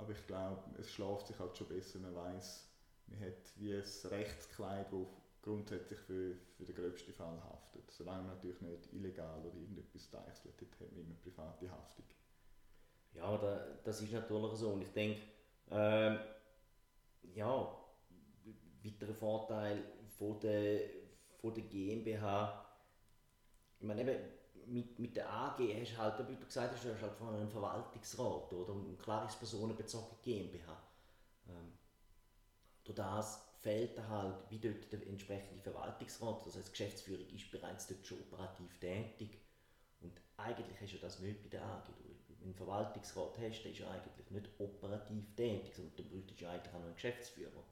aber 0.00 0.12
ich 0.12 0.26
glaube, 0.26 0.62
es 0.78 0.90
schläft 0.90 1.26
sich 1.26 1.38
halt 1.38 1.56
schon 1.56 1.68
besser, 1.68 1.98
man 1.98 2.14
weiß, 2.14 2.68
man 3.08 3.20
hat 3.20 3.52
wie 3.56 3.74
ein 3.74 3.84
Rechtskleid, 4.10 4.86
das 4.92 5.06
grundsätzlich 5.42 5.98
für, 6.00 6.34
für 6.56 6.64
den 6.64 6.74
gröbsten 6.74 7.14
Fall 7.14 7.42
haftet. 7.44 7.90
Solange 7.90 8.22
man 8.22 8.34
natürlich 8.36 8.60
nicht 8.60 8.92
illegal 8.92 9.40
oder 9.40 9.56
irgendetwas 9.56 10.10
deichselt, 10.10 10.54
hat 10.60 10.92
man 10.92 11.04
immer 11.04 11.14
private 11.22 11.70
Haftung. 11.70 12.04
Ja, 13.14 13.36
das 13.84 14.00
ist 14.00 14.12
natürlich 14.12 14.58
so 14.58 14.70
und 14.70 14.82
ich 14.82 14.92
denke, 14.92 15.20
äh, 15.70 16.16
ja, 17.34 17.76
weiterer 18.84 19.14
Vorteil 19.14 19.84
von 20.18 20.38
der, 20.40 20.80
von 21.40 21.54
der 21.54 21.64
GmbH, 21.64 22.66
ich 23.78 23.86
meine 23.86 24.02
eben, 24.02 24.39
mit, 24.70 24.98
mit 24.98 25.16
der 25.16 25.28
AG 25.28 25.58
hast 25.58 25.92
du 25.92 25.98
halt, 25.98 26.28
wie 26.28 26.36
du 26.36 26.46
gesagt 26.46 26.72
hast, 26.72 26.84
du 26.84 26.94
hast 26.94 27.02
halt 27.02 27.16
vorhin 27.16 27.40
einen 27.40 27.50
Verwaltungsrat 27.50 28.52
oder 28.52 28.72
eine 28.72 28.96
klares 28.96 29.36
personenbezogene 29.36 30.18
GmbH. 30.22 30.82
Ähm, 31.48 31.72
durch 32.84 32.96
das 32.96 33.42
fehlt 33.60 33.98
halt 34.08 34.36
wie 34.48 34.58
dort 34.58 34.92
der 34.92 35.06
entsprechende 35.06 35.62
Verwaltungsrat, 35.62 36.46
das 36.46 36.56
heißt 36.56 36.68
die 36.68 36.70
Geschäftsführung 36.70 37.26
ist 37.28 37.50
bereits 37.50 37.86
dort 37.88 38.06
schon 38.06 38.20
operativ 38.20 38.78
tätig 38.78 39.38
und 40.00 40.12
eigentlich 40.36 40.80
hast 40.80 40.94
du 40.94 40.98
das 40.98 41.18
nicht 41.18 41.42
bei 41.42 41.48
der 41.48 41.64
AG. 41.64 41.88
Wenn 42.28 42.38
du 42.38 42.44
einen 42.44 42.54
Verwaltungsrat 42.54 43.38
hast, 43.38 43.62
der 43.62 43.72
ist 43.72 43.78
ja 43.78 43.90
eigentlich 43.90 44.30
nicht 44.30 44.48
operativ 44.58 45.36
tätig, 45.36 45.74
sondern 45.74 45.96
du 45.96 46.04
bräuchtest 46.04 46.44
eigentlich 46.44 46.74
auch 46.74 46.78
noch 46.78 46.86
einen 46.86 46.94
Geschäftsführer. 46.94 47.64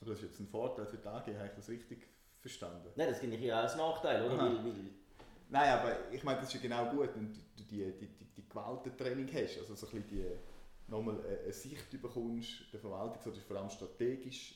Aber 0.00 0.10
das 0.10 0.18
ist 0.18 0.30
jetzt 0.30 0.40
ein 0.40 0.48
Vorteil 0.48 0.86
für 0.86 0.96
die 0.96 1.06
AG, 1.06 1.26
habe 1.26 1.46
ich 1.46 1.54
das 1.54 1.68
richtig 1.68 2.08
verstanden? 2.40 2.90
Nein, 2.96 3.08
das 3.08 3.18
finde 3.18 3.36
ich 3.36 3.42
ja 3.42 3.60
als 3.60 3.76
Nachteil, 3.76 4.24
oder? 4.24 4.38
Weil, 4.38 4.64
weil 4.64 4.90
Nein, 5.48 5.70
aber 5.70 6.12
ich 6.12 6.24
meine, 6.24 6.40
das 6.40 6.48
ist 6.48 6.54
ja 6.54 6.60
genau 6.60 6.90
gut, 6.90 7.10
wenn 7.14 7.32
du 7.32 7.40
die, 7.56 7.92
die, 7.92 8.06
die, 8.08 8.24
die 8.36 8.48
Gewaltentraining 8.48 9.28
hast, 9.32 9.58
also 9.58 9.74
so 9.74 9.86
ein 9.86 10.02
bisschen 10.02 10.08
die, 10.08 10.24
nochmal 10.88 11.20
eine 11.24 11.52
Sicht 11.52 11.90
bekommst, 11.90 12.72
der 12.72 12.80
Verwaltungsrat 12.80 13.36
ist 13.36 13.46
vor 13.46 13.56
allem 13.56 13.70
strategisch 13.70 14.54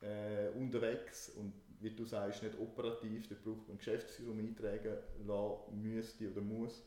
äh, 0.00 0.48
unterwegs. 0.56 1.30
Und 1.30 1.52
wie 1.80 1.90
du 1.90 2.04
sagst, 2.04 2.42
nicht 2.42 2.58
operativ, 2.58 3.28
da 3.28 3.34
braucht 3.42 3.68
man 3.68 3.78
Geschäftsführer 3.78 4.36
eintragen 4.36 4.96
lassen 5.26 5.82
müsste 5.82 6.30
oder 6.30 6.40
muss. 6.40 6.82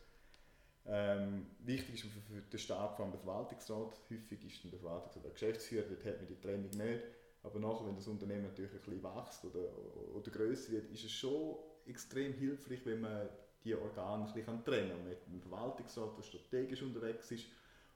Ähm, 0.85 1.47
wichtig 1.59 1.95
ist 1.95 2.03
für, 2.03 2.41
den 2.41 2.59
Stab 2.59 2.95
vor 2.95 3.05
allem 3.05 3.11
der 3.11 3.19
Verwaltungsrat, 3.19 3.99
häufig 4.09 4.45
ist 4.45 4.63
der 4.63 4.79
Verwaltungsrat 4.79 5.23
der 5.25 5.31
Geschäftsführer, 5.31 5.85
dort 5.89 6.05
hat 6.05 6.17
man 6.17 6.27
die 6.27 6.39
Training 6.39 6.69
nicht, 6.69 7.03
aber 7.43 7.59
nachher, 7.59 7.87
wenn 7.87 7.95
das 7.95 8.07
Unternehmen 8.07 8.43
natürlich 8.43 8.71
ein 8.71 8.79
bisschen 8.79 9.03
wächst 9.03 9.43
oder, 9.43 9.67
oder 10.15 10.31
grösser 10.31 10.71
wird, 10.71 10.89
ist 10.89 11.03
es 11.03 11.11
schon 11.11 11.57
extrem 11.87 12.33
hilfreich, 12.33 12.85
wenn 12.85 13.01
man 13.01 13.29
die 13.63 13.75
Organe 13.75 14.25
ein 14.25 14.33
bisschen 14.33 14.63
trennen 14.63 14.91
kann. 14.91 15.07
Mit 15.07 15.17
einem 15.27 15.41
Verwaltungsrat, 15.41 16.17
der 16.17 16.23
strategisch 16.23 16.81
unterwegs 16.81 17.31
ist 17.31 17.45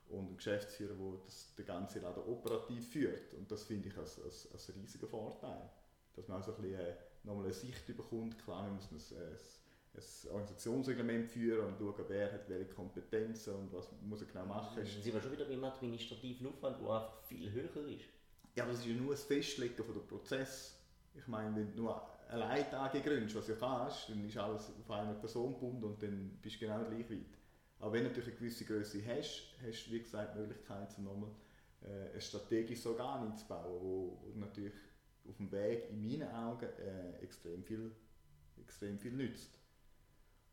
und 0.09 0.27
einem 0.27 0.37
Geschäftsführer, 0.37 0.93
der 0.93 1.19
das, 1.25 1.55
den 1.55 1.65
ganzen 1.65 2.01
Laden 2.01 2.23
operativ 2.23 2.89
führt. 2.89 3.33
Und 3.33 3.51
das 3.51 3.63
finde 3.63 3.89
ich 3.89 3.97
als, 3.97 4.21
als, 4.21 4.51
als 4.51 4.73
riesiger 4.75 5.07
Vorteil. 5.07 5.69
Dass 6.15 6.27
man 6.27 6.37
also 6.37 6.55
ein 6.55 6.61
bisschen 6.61 6.79
äh, 6.79 6.95
nochmal 7.23 7.45
eine 7.45 7.53
Sicht 7.53 7.87
bekommt. 7.87 8.37
Klar, 8.43 8.63
man 8.63 8.73
muss 8.73 8.91
ein, 8.91 9.17
ein, 9.17 10.01
ein 10.01 10.31
Organisationsreglement 10.31 11.29
führen 11.29 11.67
und 11.67 11.77
schauen, 11.77 12.05
wer 12.07 12.33
hat 12.33 12.49
welche 12.49 12.73
Kompetenzen 12.73 13.55
und 13.55 13.73
was 13.73 13.87
muss 14.01 14.21
er 14.21 14.27
genau 14.27 14.45
machen. 14.45 14.75
Dann 14.75 14.85
sind 14.85 15.13
wir 15.13 15.21
schon 15.21 15.31
wieder 15.31 15.45
beim 15.45 15.63
administrativen 15.63 16.47
Aufwand, 16.47 16.81
der 16.81 16.89
einfach 16.89 17.23
viel 17.23 17.51
höher 17.51 17.87
ist. 17.87 18.05
Ja, 18.55 18.63
aber 18.63 18.73
das 18.73 18.81
ist 18.81 18.87
ja 18.87 18.95
nur 18.95 19.11
das 19.11 19.23
Festlegen 19.23 19.83
von 19.83 19.93
der 19.93 20.01
Prozess. 20.01 20.75
Ich 21.13 21.27
meine, 21.27 21.55
wenn 21.55 21.71
du 21.71 21.83
nur 21.83 22.05
allein 22.31 22.73
AG 22.73 23.03
gründest, 23.03 23.35
was 23.35 23.47
du 23.47 23.55
kannst, 23.55 24.09
dann 24.09 24.25
ist 24.25 24.37
alles 24.37 24.71
auf 24.79 24.89
einer 24.89 25.13
Person 25.13 25.53
gebunden 25.53 25.83
und 25.83 26.01
dann 26.01 26.37
bist 26.41 26.55
du 26.55 26.59
genau 26.65 26.83
gleich 26.85 27.09
weit. 27.09 27.37
Aber 27.79 27.93
wenn 27.93 28.03
du 28.03 28.09
natürlich 28.09 28.29
eine 28.29 28.37
gewisse 28.37 28.65
Größe 28.65 29.01
hast, 29.05 29.55
hast 29.65 29.87
du 29.87 29.91
wie 29.91 29.99
gesagt 29.99 30.35
die 30.35 30.39
Möglichkeit, 30.39 30.97
um 30.97 31.03
nochmal 31.03 31.31
äh, 31.81 32.13
ein 32.13 32.21
strategisches 32.21 32.85
Organ 32.85 33.31
einzubauen, 33.31 33.81
wo, 33.81 34.21
wo 34.23 34.39
natürlich 34.39 34.73
auf 35.27 35.37
dem 35.37 35.51
Weg 35.51 35.89
in 35.89 36.01
meinen 36.01 36.31
Augen 36.31 36.69
äh, 36.79 37.23
extrem, 37.23 37.63
viel, 37.63 37.91
extrem 38.61 38.97
viel 38.97 39.13
nützt. 39.13 39.57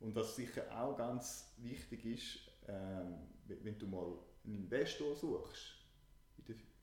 Und 0.00 0.14
was 0.14 0.36
sicher 0.36 0.62
auch 0.76 0.96
ganz 0.96 1.54
wichtig 1.58 2.04
ist, 2.04 2.38
ähm, 2.68 3.14
wenn 3.46 3.78
du 3.78 3.86
mal 3.86 4.18
einen 4.44 4.56
Investor 4.56 5.14
suchst 5.14 5.74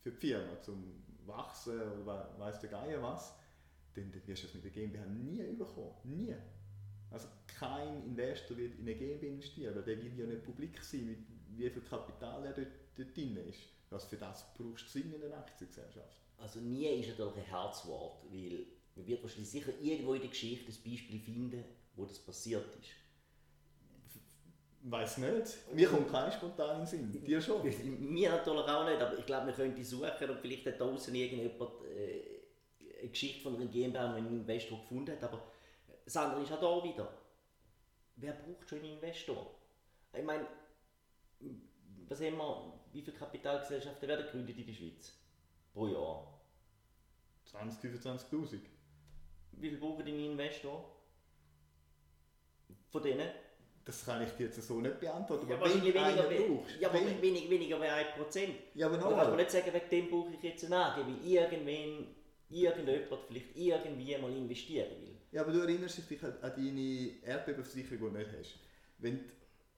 für 0.02 0.12
die 0.12 0.12
Firma, 0.12 0.62
zum 0.62 1.04
Wachsen 1.26 1.82
oder 2.02 2.36
weiss 2.38 2.60
der 2.60 2.70
Geier 2.70 3.02
was, 3.02 3.34
dann, 3.96 4.12
dann 4.12 4.28
wirst 4.28 4.44
du 4.44 4.48
das 4.48 4.56
mit 4.56 4.64
der 4.66 4.72
GmbH 4.72 5.06
nie 5.06 5.42
bekommen. 5.54 5.96
Nie. 6.04 6.36
Also 7.12 7.28
kein 7.48 8.04
Investor 8.06 8.58
wird 8.58 8.76
in 8.80 8.82
eine 8.82 8.96
GmbH 8.96 9.28
investieren, 9.28 9.76
weil 9.76 9.84
der 9.84 9.98
will 10.04 10.20
ja 10.20 10.26
nicht 10.26 10.44
publik 10.44 10.84
sein, 10.84 11.08
wie, 11.08 11.58
wie 11.58 11.70
viel 11.70 11.82
Kapital 11.82 12.46
er 12.46 12.54
dort, 12.54 12.68
dort 12.98 13.16
drin 13.16 13.38
ist. 13.38 13.60
Was 13.90 14.06
für 14.06 14.18
das 14.18 14.54
brauchst 14.54 14.94
du 14.94 15.00
in 15.00 15.24
einer 15.24 15.38
Aktiengesellschaft. 15.38 16.22
Also 16.38 16.60
nie 16.60 16.88
ist 16.88 17.10
natürlich 17.10 17.38
ein 17.38 17.44
Herzwort, 17.46 18.24
weil 18.30 18.66
man 18.96 19.08
wird 19.08 19.24
wahrscheinlich 19.24 19.50
sicher 19.50 19.72
irgendwo 19.82 20.14
in 20.14 20.22
der 20.22 20.30
Geschichte 20.30 20.72
ein 20.72 20.92
Beispiel 20.92 21.20
finden, 21.20 21.64
wo 21.96 22.06
das 22.06 22.20
passiert 22.20 22.66
ist. 22.82 22.90
Weiß 24.88 25.18
nicht. 25.18 25.74
Mir 25.74 25.88
kommt 25.88 26.12
kein 26.12 26.32
spontanen 26.32 26.86
Sinn. 26.86 27.12
Dir 27.12 27.42
schon? 27.42 27.64
Mir 28.14 28.30
natürlich 28.30 28.66
auch 28.66 28.86
nicht, 28.88 29.02
aber 29.02 29.18
ich 29.18 29.26
glaube, 29.26 29.48
wir 29.48 29.54
könnten 29.54 29.84
suchen 29.84 30.30
und 30.30 30.40
vielleicht 30.40 30.66
hat 30.68 30.80
draußen 30.80 31.16
irgendjemand 31.16 31.72
äh, 31.84 32.35
eine 33.06 33.12
Geschichte 33.12 33.42
von 33.42 33.56
einer 33.56 33.66
GmbH, 33.66 34.14
die 34.14 34.18
einen 34.18 34.40
Investor 34.42 34.80
gefunden 34.80 35.12
hat. 35.12 35.24
Aber 35.24 35.42
das 36.04 36.18
andere 36.18 36.42
ist 36.42 36.52
auch 36.52 36.84
hier 36.84 36.94
wieder. 36.94 37.14
Wer 38.18 38.34
braucht 38.34 38.70
schon 38.70 38.80
einen 38.80 38.94
Investor? 38.94 39.56
Ich 40.14 40.24
meine, 40.24 40.48
was 42.08 42.22
haben 42.22 42.38
wir, 42.38 42.74
wie 42.94 43.02
viele 43.02 43.18
Kapitalgesellschaften 43.18 44.08
werden 44.08 44.26
gegründet 44.26 44.58
in 44.58 44.66
der 44.66 44.74
Schweiz? 44.74 45.14
Pro 45.74 45.88
Jahr? 45.88 46.40
20, 47.46 47.92
25.000. 47.92 48.60
Wie 49.52 49.70
viel 49.70 49.78
brauchen 49.78 50.06
einen 50.06 50.32
Investor? 50.32 50.92
Von 52.90 53.04
denen? 53.04 53.30
Das 53.84 54.04
kann 54.04 54.24
ich 54.24 54.32
dir 54.32 54.48
jetzt 54.48 54.60
so 54.64 54.82
nicht 54.82 55.00
beantworten. 55.00 55.48
Ja, 55.48 55.58
aber 55.58 55.70
wenn 55.70 55.82
weniger, 55.84 56.02
brauchst, 56.02 56.80
ja, 56.80 56.90
aber 56.90 57.00
wenig, 57.22 57.50
weniger 57.50 57.80
als 57.80 58.36
1%. 58.36 58.50
Ja, 58.74 58.88
aber 58.88 58.98
noch 58.98 59.10
da 59.12 59.18
kann 59.18 59.28
man 59.28 59.38
nicht 59.38 59.52
sagen, 59.52 59.72
wegen 59.72 59.90
dem 59.90 60.10
brauche 60.10 60.34
ich 60.34 60.42
jetzt 60.42 60.66
eine 60.66 60.78
AG, 60.78 61.06
weil 61.06 61.24
irgendwann 61.24 62.16
irgendjemand 62.50 63.22
vielleicht 63.28 63.56
irgendwie 63.56 64.18
mal 64.18 64.32
investieren 64.32 64.90
will. 65.02 65.16
Ja, 65.32 65.42
aber 65.42 65.52
du 65.52 65.60
erinnerst 65.60 66.10
dich 66.10 66.24
an 66.24 66.36
deine 66.42 67.24
Erdbebenversicherung, 67.24 67.98
die 67.98 68.14
du 68.14 68.18
nicht 68.18 68.32
hast. 68.40 68.60
Wenn, 69.00 69.20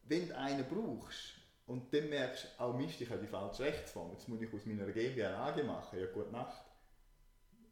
wenn 0.03 0.27
du 0.27 0.37
einen 0.37 0.65
brauchst 0.65 1.33
und 1.65 1.93
dann 1.93 2.09
merkst 2.09 2.45
du, 2.45 2.63
auch 2.63 2.77
Mist, 2.77 3.01
ich 3.01 3.09
habe 3.09 3.21
die 3.21 3.27
falsche 3.27 3.63
Rechtsform, 3.63 4.11
jetzt 4.11 4.27
muss 4.29 4.41
ich 4.41 4.53
aus 4.53 4.65
meiner 4.65 4.85
GmbH 4.85 5.27
eine 5.27 5.37
AG 5.37 5.65
machen, 5.65 5.99
ja 5.99 6.05
gute 6.07 6.31
Nacht. 6.31 6.63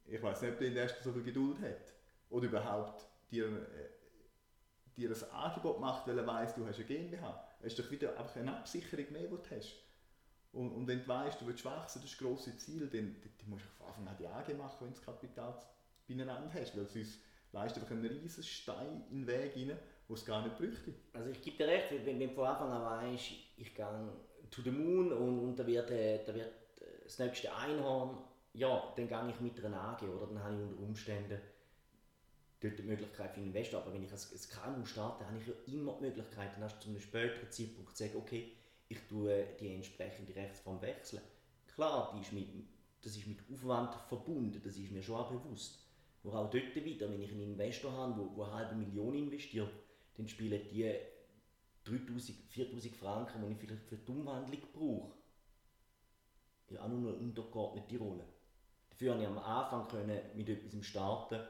Ich 0.07 0.21
weiß 0.21 0.41
nicht, 0.41 0.53
ob 0.53 0.59
der 0.59 0.67
Investor 0.67 1.03
so 1.03 1.11
viel 1.13 1.23
Geduld 1.23 1.59
hat. 1.61 1.93
Oder 2.29 2.45
überhaupt 2.45 3.05
dir, 3.31 3.45
äh, 3.45 4.95
dir 4.95 5.09
ein 5.09 5.31
Angebot 5.31 5.79
macht, 5.79 6.07
weil 6.07 6.17
er 6.17 6.27
weiss, 6.27 6.55
du 6.55 6.65
hast 6.65 6.77
eine 6.77 6.85
GmbH. 6.85 7.47
Es 7.61 7.73
ist 7.73 7.79
doch 7.79 7.91
wieder 7.91 8.17
einfach 8.17 8.35
eine 8.35 8.57
Absicherung 8.57 9.11
mehr, 9.11 9.23
die 9.23 9.29
du 9.29 9.55
hast. 9.55 9.84
Und, 10.55 10.71
und 10.71 10.87
wenn 10.87 11.01
du 11.01 11.07
weißt, 11.07 11.41
du 11.41 11.47
willst 11.47 11.65
wachsen, 11.65 12.01
das 12.01 12.11
ist 12.11 12.19
das 12.19 12.27
grosse 12.27 12.57
Ziel, 12.57 12.87
dann, 12.87 13.15
dann 13.21 13.49
musst 13.49 13.65
du 13.65 13.69
von 13.77 13.87
Anfang 13.87 14.07
an 14.07 14.15
die 14.17 14.27
AG 14.27 14.57
machen, 14.57 14.77
wenn 14.79 14.87
du 14.87 14.95
das 14.95 15.05
Kapital 15.05 15.53
beieinander 16.07 16.49
hast. 16.53 16.77
Weil 16.77 16.87
sonst 16.87 17.19
leistet 17.51 17.83
einfach 17.83 17.95
einen 17.95 18.05
riesen 18.05 18.43
Stein 18.43 19.03
in 19.11 19.25
den 19.25 19.27
Weg 19.27 19.55
rein, 19.55 19.77
wo 20.07 20.13
es 20.13 20.25
gar 20.25 20.43
nicht 20.43 20.57
bräuchte. 20.57 20.93
Also 21.13 21.29
ich 21.29 21.41
gebe 21.41 21.57
dir 21.57 21.67
recht, 21.67 21.87
wenn 22.05 22.19
du 22.19 22.29
von 22.29 22.45
Anfang 22.45 22.71
an 22.71 23.11
weißt, 23.11 23.31
ich 23.57 23.75
gehe 23.75 24.13
to 24.49 24.61
the 24.61 24.71
moon 24.71 25.11
und, 25.11 25.39
und 25.39 25.59
da, 25.59 25.67
wird, 25.67 25.91
äh, 25.91 26.23
da 26.23 26.33
wird 26.33 26.47
äh, 26.79 27.03
das 27.03 27.19
nächste 27.19 27.53
Einhorn, 27.53 28.17
ja, 28.53 28.93
dann 28.95 29.07
gehe 29.07 29.29
ich 29.29 29.39
mit 29.41 29.65
einer 29.65 29.81
AG 29.81 30.03
oder 30.03 30.27
dann 30.27 30.41
habe 30.41 30.55
ich 30.55 30.61
unter 30.61 30.83
Umständen 30.83 31.41
dort 32.61 32.79
die 32.79 32.83
Möglichkeit 32.83 33.33
für 33.33 33.41
Investor. 33.41 33.81
Aber 33.81 33.93
wenn 33.93 34.03
ich 34.03 34.11
als 34.11 34.49
KMU 34.49 34.85
starte, 34.85 35.25
habe 35.25 35.37
ich 35.37 35.47
ja 35.47 35.53
immer 35.67 35.97
die 35.97 36.05
Möglichkeit, 36.05 36.55
dann 36.55 36.63
hast 36.63 36.77
du 36.77 36.83
zu 36.83 36.89
einem 36.89 37.01
späteren 37.01 37.51
Zeitpunkt 37.51 37.97
zu 37.97 38.03
sagen, 38.03 38.17
okay, 38.17 38.53
ich 38.87 38.99
tue 39.07 39.45
die 39.59 39.73
entsprechende 39.73 40.35
Rechtsform 40.35 40.81
wechseln. 40.81 41.21
Klar, 41.73 42.13
die 42.15 42.21
ist 42.21 42.33
mit, 42.33 42.47
das 43.01 43.17
ist 43.17 43.27
mit 43.27 43.39
Aufwand 43.51 43.95
verbunden, 44.07 44.61
das 44.63 44.77
ist 44.77 44.91
mir 44.91 45.01
schon 45.01 45.15
auch 45.15 45.31
bewusst. 45.31 45.79
Aber 46.23 46.39
auch 46.39 46.49
dort 46.49 46.75
wieder, 46.75 47.09
wenn 47.09 47.21
ich 47.21 47.31
einen 47.31 47.53
Investor 47.53 47.91
habe, 47.91 48.29
der 48.35 48.45
eine 48.45 48.53
halbe 48.53 48.75
Million 48.75 49.13
investiert, 49.13 49.71
dann 50.15 50.27
spielen 50.27 50.61
die 50.71 50.95
3000, 51.83 52.37
4000 52.49 52.95
Franken, 52.95 53.45
die 53.45 53.53
ich 53.53 53.59
vielleicht 53.59 53.85
für 53.85 53.97
die 53.97 54.11
Umwandlung 54.11 54.61
brauche, 54.73 55.13
ja 56.69 56.81
auch 56.81 56.87
nur 56.87 57.11
eine 57.11 57.19
untergeordnete 57.19 57.97
Rolle. 57.97 58.25
Dafür 58.89 59.11
konnte 59.11 59.23
ich 59.23 59.29
am 59.29 59.37
Anfang 59.37 59.87
können 59.87 60.19
mit 60.35 60.49
etwas 60.49 60.85
starten, 60.85 61.41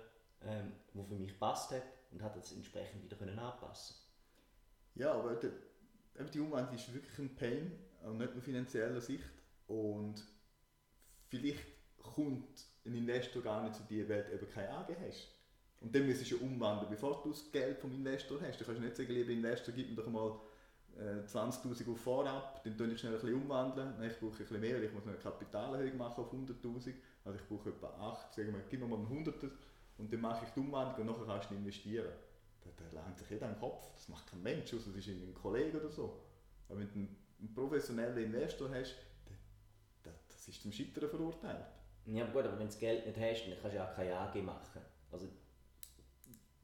ähm, 0.43 0.73
was 0.93 1.07
für 1.07 1.15
mich 1.15 1.39
passt 1.39 1.71
hat 1.71 1.83
und 2.11 2.21
hat 2.21 2.35
das 2.35 2.51
entsprechend 2.51 3.03
wieder 3.03 3.15
können 3.15 3.39
anpassen. 3.39 3.95
Ja, 4.95 5.13
aber 5.13 5.39
die 6.23 6.39
Umwandlung 6.39 6.75
ist 6.75 6.93
wirklich 6.93 7.19
ein 7.19 7.35
Pain, 7.35 7.71
nicht 8.17 8.33
nur 8.33 8.41
finanzieller 8.41 9.01
Sicht. 9.01 9.23
Und 9.67 10.23
vielleicht 11.27 11.65
kommt 11.97 12.65
ein 12.85 12.93
Investor 12.93 13.41
gar 13.41 13.63
nicht 13.63 13.75
zu 13.75 13.83
dir, 13.83 14.07
weil 14.07 14.23
du 14.23 14.33
eben 14.33 14.49
keine 14.49 14.69
AG 14.71 14.95
hast. 15.07 15.35
Und 15.81 15.93
dann 15.93 16.05
müsstest 16.05 16.31
du 16.31 16.37
umwandeln, 16.37 16.89
bevor 16.89 17.21
du 17.21 17.29
das 17.29 17.51
Geld 17.51 17.79
vom 17.79 17.91
Investor 17.91 18.39
hast. 18.41 18.59
Du 18.59 18.65
kannst 18.65 18.81
nicht 18.81 18.95
sagen, 18.95 19.11
lieber 19.11 19.31
Investor, 19.31 19.73
gib 19.73 19.89
mir 19.89 19.95
doch 19.95 20.07
mal 20.07 20.39
äh, 20.97 21.27
20'000 21.27 21.91
auf 21.91 21.99
Vorab, 21.99 22.63
dann 22.63 22.77
tue 22.77 22.87
ich 22.87 22.99
schnell 22.99 23.13
ein 23.13 23.19
bisschen 23.19 23.35
umwandeln. 23.35 23.93
Ich 24.03 24.17
brauche 24.17 24.31
ein 24.31 24.37
bisschen 24.37 24.61
mehr, 24.61 24.81
ich 24.81 24.93
muss 24.93 25.05
eine 25.05 25.17
Kapitalerhöhung 25.17 25.97
machen 25.97 26.23
auf 26.23 26.33
100'000. 26.33 26.93
Also 27.25 27.39
ich 27.39 27.47
brauche 27.47 27.69
etwa 27.69 27.87
8, 27.87 28.33
sagen 28.33 28.53
wir, 28.53 28.61
gib 28.69 28.79
mir 28.79 28.87
mal 28.87 28.97
einen 28.97 29.07
100 29.07 29.35
und 29.97 30.11
dann 30.11 30.21
mache 30.21 30.45
ich 30.45 30.51
die 30.51 30.59
Umwandlung 30.59 31.07
und 31.07 31.19
nachher 31.19 31.33
kannst 31.33 31.51
du 31.51 31.55
investieren 31.55 32.11
da 32.75 32.85
lernt 32.91 33.17
sich 33.17 33.29
jeder 33.29 33.47
den 33.47 33.59
Kopf. 33.59 33.91
Das 33.93 34.07
macht 34.09 34.27
kein 34.27 34.41
Mensch, 34.41 34.73
außer 34.73 34.89
es 34.91 34.95
ist 34.95 35.07
ein 35.07 35.33
Kollege 35.33 35.79
oder 35.79 35.89
so. 35.89 36.21
Aber 36.69 36.79
wenn 36.79 36.87
du 36.87 36.93
einen, 36.93 37.53
professionellen 37.53 38.17
Investor 38.17 38.69
hast, 38.73 38.95
da, 39.25 39.33
da, 40.03 40.11
das 40.27 40.47
ist 40.47 40.61
zum 40.61 40.71
Scheitern 40.71 41.09
verurteilt. 41.09 41.65
Ja, 42.05 42.25
gut, 42.25 42.43
aber 42.43 42.53
wenn 42.53 42.59
du 42.59 42.65
das 42.65 42.79
Geld 42.79 43.05
nicht 43.05 43.19
hast, 43.19 43.45
dann 43.47 43.59
kannst 43.61 43.73
du 43.73 43.77
ja 43.77 43.91
auch 43.91 43.95
keine 43.95 44.17
AG 44.17 44.35
machen. 44.43 44.81
Also, 45.11 45.27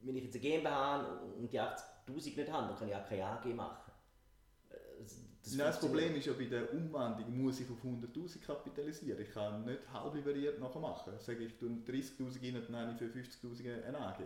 wenn 0.00 0.16
ich 0.16 0.24
jetzt 0.24 0.34
eine 0.34 0.42
GmbH 0.42 0.70
habe 0.70 1.20
und 1.34 1.52
die 1.52 1.60
80'000 1.60 2.36
nicht 2.36 2.50
habe, 2.50 2.68
dann 2.68 2.78
kann 2.78 2.88
ich 2.88 2.94
auch 2.94 3.08
keine 3.08 3.24
AG 3.24 3.46
machen. 3.54 3.92
Äh, 4.70 4.74
das, 5.42 5.54
Nein, 5.54 5.66
das 5.66 5.80
Problem 5.80 6.14
ist 6.14 6.26
ja, 6.26 6.32
bei 6.32 6.44
der 6.44 6.72
Umwandlung 6.72 7.42
muss 7.42 7.60
ich 7.60 7.70
auf 7.70 7.84
100'000 7.84 8.40
kapitalisieren. 8.40 9.20
Ich 9.20 9.32
kann 9.32 9.64
nicht 9.64 9.80
halb 9.92 10.14
liberiert 10.14 10.60
nachher 10.60 10.80
machen. 10.80 11.12
Sage 11.18 11.44
ich, 11.44 11.58
tue 11.58 11.68
30'000 11.68 12.40
rein, 12.40 12.64
dann 12.68 12.76
habe 12.76 12.92
ich 12.92 12.98
für 12.98 13.06
50'000 13.06 13.84
eine 13.84 13.98
AG. 13.98 14.22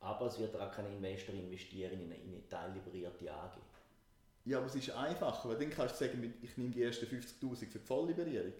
Aber 0.00 0.26
es 0.26 0.38
wird 0.38 0.54
auch 0.56 0.70
kein 0.70 0.86
Investor 0.86 1.34
investieren 1.34 2.00
in 2.00 2.04
eine, 2.04 2.16
in 2.16 2.34
eine 2.34 2.48
teilliberierte 2.48 3.32
AG. 3.32 3.58
Ja, 4.44 4.58
aber 4.58 4.66
es 4.66 4.74
ist 4.76 4.90
einfacher, 4.90 5.48
weil 5.48 5.58
dann 5.58 5.70
kannst 5.70 6.00
du 6.00 6.06
sagen, 6.06 6.34
ich 6.40 6.56
nehme 6.56 6.70
die 6.70 6.82
ersten 6.82 7.06
50'000 7.06 7.56
für 7.66 7.78
die 7.78 7.84
Vollliberierung. 7.84 8.52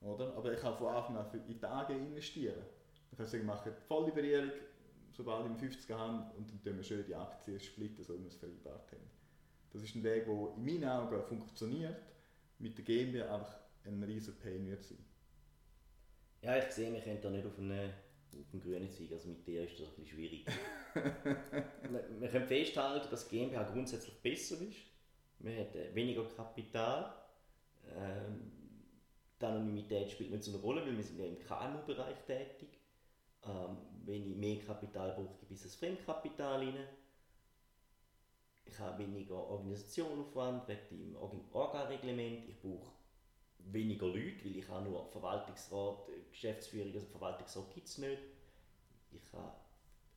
Oder? 0.00 0.34
Aber 0.36 0.52
ich 0.52 0.60
kann 0.60 0.76
von 0.76 0.94
Anfang 0.94 1.16
an 1.16 1.26
in 1.46 1.58
die 1.58 1.64
AG 1.66 1.90
investieren. 1.90 2.54
Dann 2.54 3.16
kannst 3.16 3.32
du 3.32 3.38
sagen, 3.38 3.42
ich 3.42 3.46
mache 3.46 3.70
die 3.70 3.86
Vollliberierung, 3.88 4.52
sobald 5.12 5.50
ich 5.50 5.58
50 5.58 5.90
habe, 5.90 6.30
und 6.36 6.48
dann 6.48 6.62
tun 6.62 6.76
wir 6.76 6.84
schön 6.84 7.04
die 7.04 7.14
Aktien 7.14 7.58
splitten, 7.58 8.04
so 8.04 8.14
wie 8.14 8.22
wir 8.22 8.28
es 8.28 8.36
vereinbart 8.36 8.92
haben. 8.92 9.10
Das 9.72 9.82
ist 9.82 9.94
ein 9.96 10.04
Weg, 10.04 10.24
der 10.24 10.54
in 10.56 10.64
meinen 10.64 10.88
Augen 10.88 11.22
funktioniert, 11.24 12.00
mit 12.58 12.78
der 12.78 12.84
GmbH 12.84 13.34
einfach 13.34 13.58
ein 13.84 14.02
riesiger 14.02 14.36
Pain 14.38 14.66
wird 14.66 14.82
sein. 14.84 15.04
Ja, 16.42 16.56
ich 16.56 16.72
sehe, 16.72 16.92
wir 16.92 17.00
können 17.00 17.20
da 17.20 17.30
nicht 17.30 17.46
auf 17.46 17.58
einen, 17.58 17.92
auf 18.34 18.52
einen 18.52 18.62
grünen 18.62 18.90
Zweig, 18.90 19.12
also 19.12 19.28
mit 19.28 19.46
dir 19.46 19.64
ist 19.64 19.78
das 19.78 19.88
ein 19.88 19.94
bisschen 19.94 20.06
schwierig. 20.08 20.46
wir, 22.20 22.28
können 22.28 22.46
festhalten, 22.46 23.08
dass 23.10 23.28
GmbH 23.28 23.62
grundsätzlich 23.64 24.14
besser 24.20 24.60
ist. 24.60 24.78
Wir 25.38 25.56
haben 25.58 25.94
weniger 25.94 26.24
Kapital. 26.24 27.14
Ähm, 27.94 28.52
die 29.40 29.44
Anonymität 29.44 30.10
spielt 30.10 30.30
nicht 30.30 30.42
so 30.42 30.52
eine 30.52 30.60
Rolle, 30.60 30.82
weil 30.82 30.96
wir 30.96 31.04
sind 31.04 31.18
ja 31.18 31.26
im 31.26 31.38
KMU-Bereich 31.38 32.18
tätig. 32.26 32.68
Ähm, 33.44 33.76
wenn 34.04 34.30
ich 34.30 34.36
mehr 34.36 34.58
Kapital 34.58 35.12
brauche, 35.12 35.38
gebe 35.40 35.54
ich 35.54 35.62
das 35.62 35.76
Fremdkapital 35.76 36.64
rein. 36.64 36.88
Ich 38.64 38.78
habe 38.78 38.98
weniger 38.98 39.36
Organisationaufwand 39.36 40.68
wegen 40.68 41.12
dem 41.12 41.16
Orga-Reglement. 41.52 42.48
Ich 42.48 42.60
brauche 42.60 42.97
weniger 43.72 44.06
Leute, 44.06 44.44
weil 44.44 44.56
ich 44.56 44.68
habe 44.68 44.84
nur 44.84 45.06
Verwaltungsrat, 45.06 46.08
Geschäftsführung, 46.30 46.92
also 46.92 47.06
Verwaltungsrat 47.06 47.74
gibt 47.74 47.88
es 47.88 47.98
nicht. 47.98 48.22
Ich 49.10 49.32
habe 49.32 49.52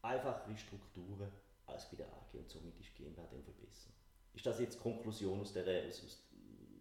einfachere 0.02 0.58
Strukturen 0.58 1.32
als 1.66 1.90
bei 1.90 1.98
der 1.98 2.08
AG 2.08 2.34
und 2.34 2.50
somit 2.50 2.80
ist 2.80 2.96
GmbH 2.96 3.28
dann 3.30 3.44
viel 3.44 3.54
besser. 3.54 3.90
Ist 4.34 4.46
das 4.46 4.60
jetzt 4.60 4.76
die 4.76 4.82
Konklusion 4.82 5.40
aus, 5.42 5.54
der, 5.54 5.64
aus, 5.88 6.04
aus, 6.04 6.24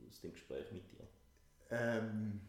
aus 0.08 0.20
dem 0.20 0.32
Gespräch 0.32 0.70
mit 0.72 0.90
dir? 0.90 1.06
Ähm, 1.70 2.40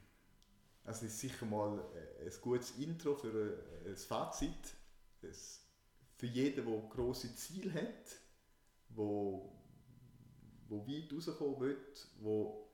also 0.83 1.05
ist 1.05 1.19
sicher 1.19 1.45
mal 1.45 1.79
äh, 1.95 2.25
ein 2.25 2.41
gutes 2.41 2.77
Intro 2.77 3.15
für 3.15 3.63
ein 3.85 3.95
Fazit. 3.95 4.75
Es, 5.21 5.67
für 6.15 6.27
jeden, 6.27 6.65
der 6.65 6.89
große 6.89 7.35
Ziele 7.35 7.73
hat, 7.73 8.19
wo, 8.89 9.51
wo 10.67 10.87
weit 10.87 11.11
rauskommen 11.13 11.59
will, 11.59 11.77
wo 12.19 12.70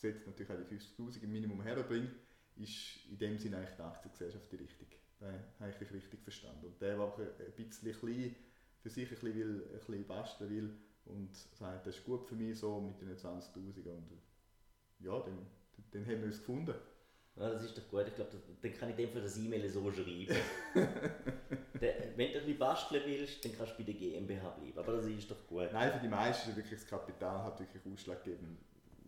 gesetzt 0.00 0.26
natürlich 0.26 0.52
auch 0.52 0.68
die 0.68 0.76
50'000 0.76 1.22
im 1.22 1.32
Minimum 1.32 1.62
herbringt, 1.62 2.14
ist 2.56 3.06
in 3.10 3.18
dem 3.18 3.38
Sinne 3.38 3.58
eigentlich 3.58 3.76
die 3.76 3.82
Aktiengesellschaft 3.82 4.52
die 4.52 4.56
richtige. 4.56 4.96
Da 5.20 5.26
habe 5.60 5.70
ich 5.70 5.92
richtig 5.92 6.20
verstanden. 6.22 6.66
Und 6.66 6.80
der, 6.80 6.96
der 6.96 7.06
ein 7.06 7.52
bisschen 7.52 8.36
für 8.80 8.90
sich 8.90 9.04
ein 9.04 9.10
bisschen, 9.10 9.34
will, 9.34 9.66
ein 9.66 9.78
bisschen 9.78 10.06
basteln 10.06 10.50
will 10.50 10.76
und 11.06 11.34
sagt, 11.34 11.86
das 11.86 11.96
ist 11.96 12.04
gut 12.04 12.26
für 12.26 12.36
mich 12.36 12.58
so 12.58 12.80
mit 12.80 13.00
den 13.00 13.16
20'000 13.16 13.88
und 13.88 14.10
ja, 15.00 15.18
dann 15.20 15.46
dann 15.92 16.04
haben 16.06 16.20
wir 16.20 16.26
uns 16.26 16.38
gefunden. 16.38 16.74
Ja, 17.36 17.50
das 17.50 17.64
ist 17.64 17.78
doch 17.78 17.88
gut. 17.88 18.04
Ich 18.08 18.14
glaube, 18.14 18.30
dann 18.62 18.74
kann 18.74 18.90
ich 18.90 18.96
dem 18.96 19.10
für 19.10 19.20
das 19.20 19.38
E-Mail 19.38 19.68
so 19.70 19.92
schreiben. 19.92 20.36
wenn 22.16 22.32
du 22.32 22.40
ein 22.40 22.58
basteln 22.58 23.02
willst, 23.06 23.44
dann 23.44 23.56
kannst 23.56 23.74
du 23.74 23.76
bei 23.78 23.84
der 23.84 23.94
GmbH 23.94 24.50
bleiben. 24.50 24.78
Aber 24.78 24.92
das 24.92 25.06
ist 25.06 25.30
doch 25.30 25.46
gut. 25.46 25.72
Nein, 25.72 25.92
für 25.92 26.00
die 26.00 26.08
meisten 26.08 26.50
ist 26.50 26.56
wirklich 26.56 26.80
das 26.80 26.88
Kapital 26.88 27.44
hat 27.44 27.60
wirklich 27.60 27.82
ausschlaggebend. 27.86 28.58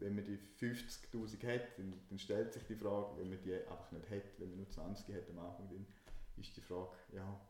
Wenn 0.01 0.15
man 0.15 0.25
die 0.25 0.39
50'000 0.59 1.47
hat, 1.47 1.79
dann, 1.79 1.95
dann, 2.09 2.19
stellt 2.19 2.53
sich 2.53 2.65
die 2.65 2.75
Frage, 2.75 3.19
wenn 3.19 3.29
man 3.29 3.41
die 3.43 3.55
einfach 3.55 3.93
nicht 3.93 4.11
hat, 4.11 4.39
wenn 4.39 4.51
man 4.51 4.59
nur 4.59 4.71
20 4.71 5.15
hat 5.15 5.31
am 5.31 5.39
Anfang, 5.39 5.69
dann 5.69 5.87
ist 6.37 6.57
die 6.57 6.61
Frage, 6.61 6.91
ja, 7.13 7.41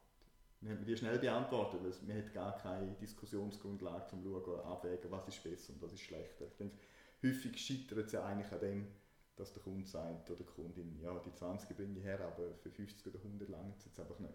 dann 0.61 0.71
hat 0.71 0.79
man 0.79 0.87
die 0.87 0.97
schnell 0.97 1.19
beantwortet, 1.19 1.81
weil 1.83 1.93
man 2.07 2.19
hat 2.19 2.35
gar 2.35 2.57
keine 2.59 2.93
Diskussionsgrundlage, 3.01 4.15
um 4.15 4.23
zu 4.23 4.43
schauen, 4.45 4.61
abwägen, 4.67 5.11
was 5.11 5.29
ist 5.29 5.43
besser 5.43 5.73
und 5.73 5.83
was 5.83 5.93
ist 5.93 6.03
schlechter. 6.03 6.47
Ich 6.47 6.57
denke, 6.57 6.77
häufig 7.23 7.57
scheitert 7.59 8.07
es 8.07 8.13
ja 8.13 8.25
eigentlich 8.25 8.53
an 8.53 8.61
dem, 8.61 8.87
dass 9.37 9.55
der 9.55 9.63
Kunde 9.63 9.87
sagt 9.87 10.31
oder 10.31 10.41
die 10.41 10.45
Kundin, 10.45 11.01
ja, 11.01 11.19
die 11.19 11.33
20 11.33 11.77
bringe 11.77 11.99
ich 11.99 12.05
her, 12.05 12.21
aber 12.21 12.55
für 12.57 12.71
50 12.71 13.07
oder 13.07 13.19
100 13.19 13.49
lange 13.49 13.73
es 13.79 13.87
jetzt 13.87 13.99
einfach 13.99 14.19
nicht. 14.19 14.35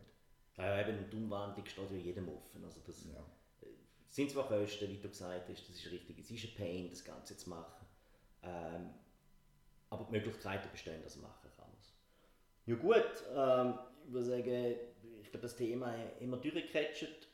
Ja, 0.58 0.82
eben, 0.82 1.10
die 1.10 1.16
Umwandlung 1.16 1.66
steht 1.66 1.92
ja 1.92 1.98
jedem 1.98 2.30
offen. 2.30 2.64
Also 2.64 2.80
das 2.86 3.06
ja. 3.06 3.20
Äh, 3.62 3.68
sind 4.10 4.32
zwar 4.32 4.48
Kosten, 4.48 4.90
wie 4.90 4.98
du 4.98 5.10
gesagt 5.10 5.50
hast, 5.50 5.70
das 5.70 5.76
ist 5.76 5.92
richtig, 5.92 6.20
es 6.20 6.32
ist 6.32 6.46
ein 6.46 6.56
Pain, 6.56 6.90
das 6.90 7.04
Ganze 7.04 7.38
zu 7.38 7.50
machen. 7.50 7.85
Ähm, 8.46 8.90
aber 9.90 10.06
die 10.06 10.12
Möglichkeiten 10.12 10.70
bestehen, 10.72 11.02
dass 11.04 11.16
man 11.16 11.32
machen 11.32 11.50
kann. 11.58 11.66
Ja 12.66 12.76
gut, 12.76 13.24
ähm, 13.36 13.80
ich 14.06 14.14
würde 14.14 14.26
sagen, 14.26 14.76
ich 15.22 15.32
glaube, 15.32 15.42
das 15.42 15.56
Thema 15.56 15.94
wir 16.20 16.38
durchgecatcht. 16.38 17.28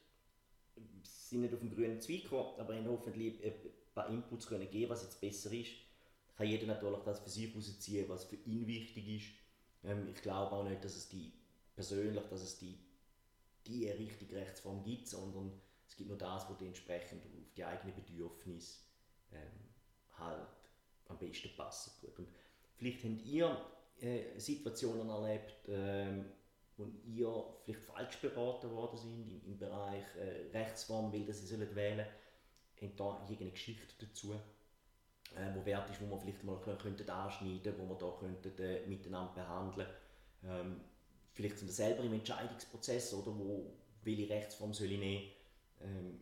Sind 1.04 1.42
nicht 1.42 1.54
auf 1.54 1.60
dem 1.60 1.74
grünen 1.74 2.02
Zweig 2.02 2.24
gekommen, 2.24 2.60
aber 2.60 2.76
haben 2.76 2.88
hoffentlich 2.88 3.44
ein 3.44 3.54
paar 3.94 4.10
Inputs 4.10 4.48
können 4.48 4.70
geben 4.70 4.90
was 4.90 5.04
jetzt 5.04 5.22
besser 5.22 5.52
ist 5.52 5.72
kann 6.42 6.50
jeder 6.50 6.66
natürlich 6.66 7.04
das 7.04 7.20
für 7.20 7.30
sich 7.30 7.52
herausziehen, 7.52 8.10
was 8.10 8.26
für 8.26 8.36
ihn 8.48 8.66
wichtig 8.66 9.08
ist. 9.08 9.28
Ähm, 9.84 10.08
ich 10.08 10.22
glaube 10.24 10.56
auch 10.56 10.64
nicht, 10.64 10.84
dass 10.84 10.96
es 10.96 11.08
die 11.08 11.32
persönlich, 11.76 12.24
dass 12.30 12.42
es 12.42 12.58
die, 12.58 12.80
die 13.68 13.88
richtige 13.88 14.38
Rechtsform 14.38 14.84
gibt, 14.84 15.08
sondern 15.08 15.52
es 15.88 15.96
gibt 15.96 16.10
nur 16.10 16.18
das, 16.18 16.50
was 16.50 16.60
entsprechend 16.62 17.24
auf 17.26 17.54
die 17.56 17.64
eigenen 17.64 17.94
Bedürfnisse 17.94 18.80
ähm, 19.32 19.70
halt 20.18 20.48
am 21.12 21.18
besten 21.18 21.50
passt. 21.56 22.02
Gut. 22.02 22.20
Und 22.20 22.28
vielleicht 22.76 23.04
habt 23.04 23.26
ihr 23.26 23.58
äh, 24.02 24.40
Situationen 24.40 25.10
erlebt, 25.10 25.54
ähm, 25.68 26.26
wo 26.78 26.88
ihr 27.06 27.46
vielleicht 27.64 27.84
falsch 27.86 28.18
beraten 28.18 28.72
worden 28.72 28.98
sind 28.98 29.28
im, 29.28 29.52
im 29.54 29.58
Bereich 29.58 30.06
äh, 30.16 30.58
Rechtsform, 30.58 31.14
weil 31.14 31.32
sie 31.32 31.46
sollen 31.46 31.76
wählen 31.76 32.06
sollen. 32.78 33.00
Habt 33.00 33.00
ihr 33.00 33.30
irgendeine 33.30 33.52
Geschichte 33.52 33.94
dazu? 34.00 34.34
äh, 35.36 35.56
wo 35.56 35.66
wert 35.66 35.90
ist, 35.90 36.02
wo 36.02 36.06
man 36.08 36.20
vielleicht 36.20 36.44
mal 36.44 36.60
könnten 36.60 37.10
anschneiden 37.10 37.74
wo 37.78 37.86
man 37.86 37.98
da 37.98 38.64
äh, 38.64 38.86
miteinander 38.88 39.34
behandeln 39.34 39.88
ähm, 40.44 40.82
Vielleicht 41.34 41.58
sind 41.58 41.68
wir 41.70 41.74
selber 41.74 42.04
im 42.04 42.14
Entscheidungsprozess 42.14 43.14
oder 43.14 43.38
wo 43.38 43.74
welche 44.04 44.30
Rechtsform 44.30 44.74
soll 44.74 44.92
ich 44.92 45.00
nehmen. 45.00 45.32
Ähm, 45.82 46.20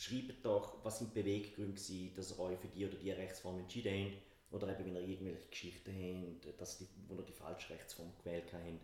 schreibt 0.00 0.44
doch, 0.44 0.84
was 0.84 0.98
sind 0.98 1.14
die 1.14 1.20
Beweggründe 1.20 1.72
gewesen, 1.72 2.14
dass 2.14 2.32
ihr 2.32 2.38
euch 2.38 2.58
für 2.58 2.68
die 2.68 2.86
oder 2.86 2.96
die 2.96 3.10
Rechtsform 3.10 3.58
entschieden 3.58 3.92
habt. 3.92 4.22
Oder 4.52 4.68
eben, 4.72 4.86
wenn 4.86 4.96
ihr 4.96 5.08
irgendwelche 5.08 5.48
Geschichten 5.48 5.92
habt, 5.92 6.60
dass 6.60 6.78
die, 6.78 6.88
wo 7.06 7.14
ihr 7.14 7.22
die 7.22 7.32
falsche 7.32 7.72
Rechtsform 7.72 8.12
gewählt 8.18 8.52
habt. 8.52 8.64
Ähm, 8.64 8.80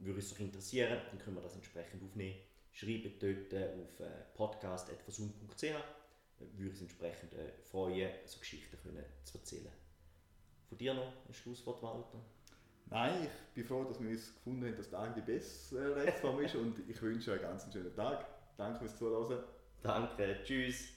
würde 0.00 0.18
es 0.18 0.32
euch 0.32 0.40
interessieren, 0.40 1.00
dann 1.10 1.18
können 1.18 1.36
wir 1.36 1.42
das 1.42 1.54
entsprechend 1.54 2.02
aufnehmen. 2.02 2.36
Schreibt 2.72 3.22
dort 3.22 3.54
auf 3.54 4.00
äh, 4.00 4.10
podcast.versun.ch 4.34 5.64
würde 6.56 6.70
uns 6.70 6.80
entsprechend 6.80 7.32
äh, 7.34 7.52
freuen, 7.70 8.10
so 8.24 8.38
Geschichten 8.38 8.76
können 8.82 9.04
zu 9.24 9.38
erzählen. 9.38 9.72
Von 10.68 10.78
dir 10.78 10.94
noch 10.94 11.12
ein 11.28 11.34
Schlusswort, 11.34 11.82
Walter? 11.82 12.18
Nein, 12.86 13.24
ich 13.24 13.54
bin 13.54 13.64
froh, 13.64 13.84
dass 13.84 14.00
wir 14.00 14.10
uns 14.10 14.34
gefunden 14.34 14.66
haben, 14.66 14.76
dass 14.76 14.90
der 14.90 15.14
die 15.14 15.20
bessere 15.20 15.96
Rechtsform 15.96 16.40
ist 16.40 16.54
und 16.56 16.78
ich 16.88 17.00
wünsche 17.00 17.32
euch 17.32 17.40
einen 17.40 17.58
ganz 17.58 17.72
schönen 17.72 17.94
Tag. 17.94 18.26
Danke 18.56 18.80
fürs 18.80 18.98
Zuhören. 18.98 19.42
Danke, 19.82 20.38
tschüss. 20.44 20.88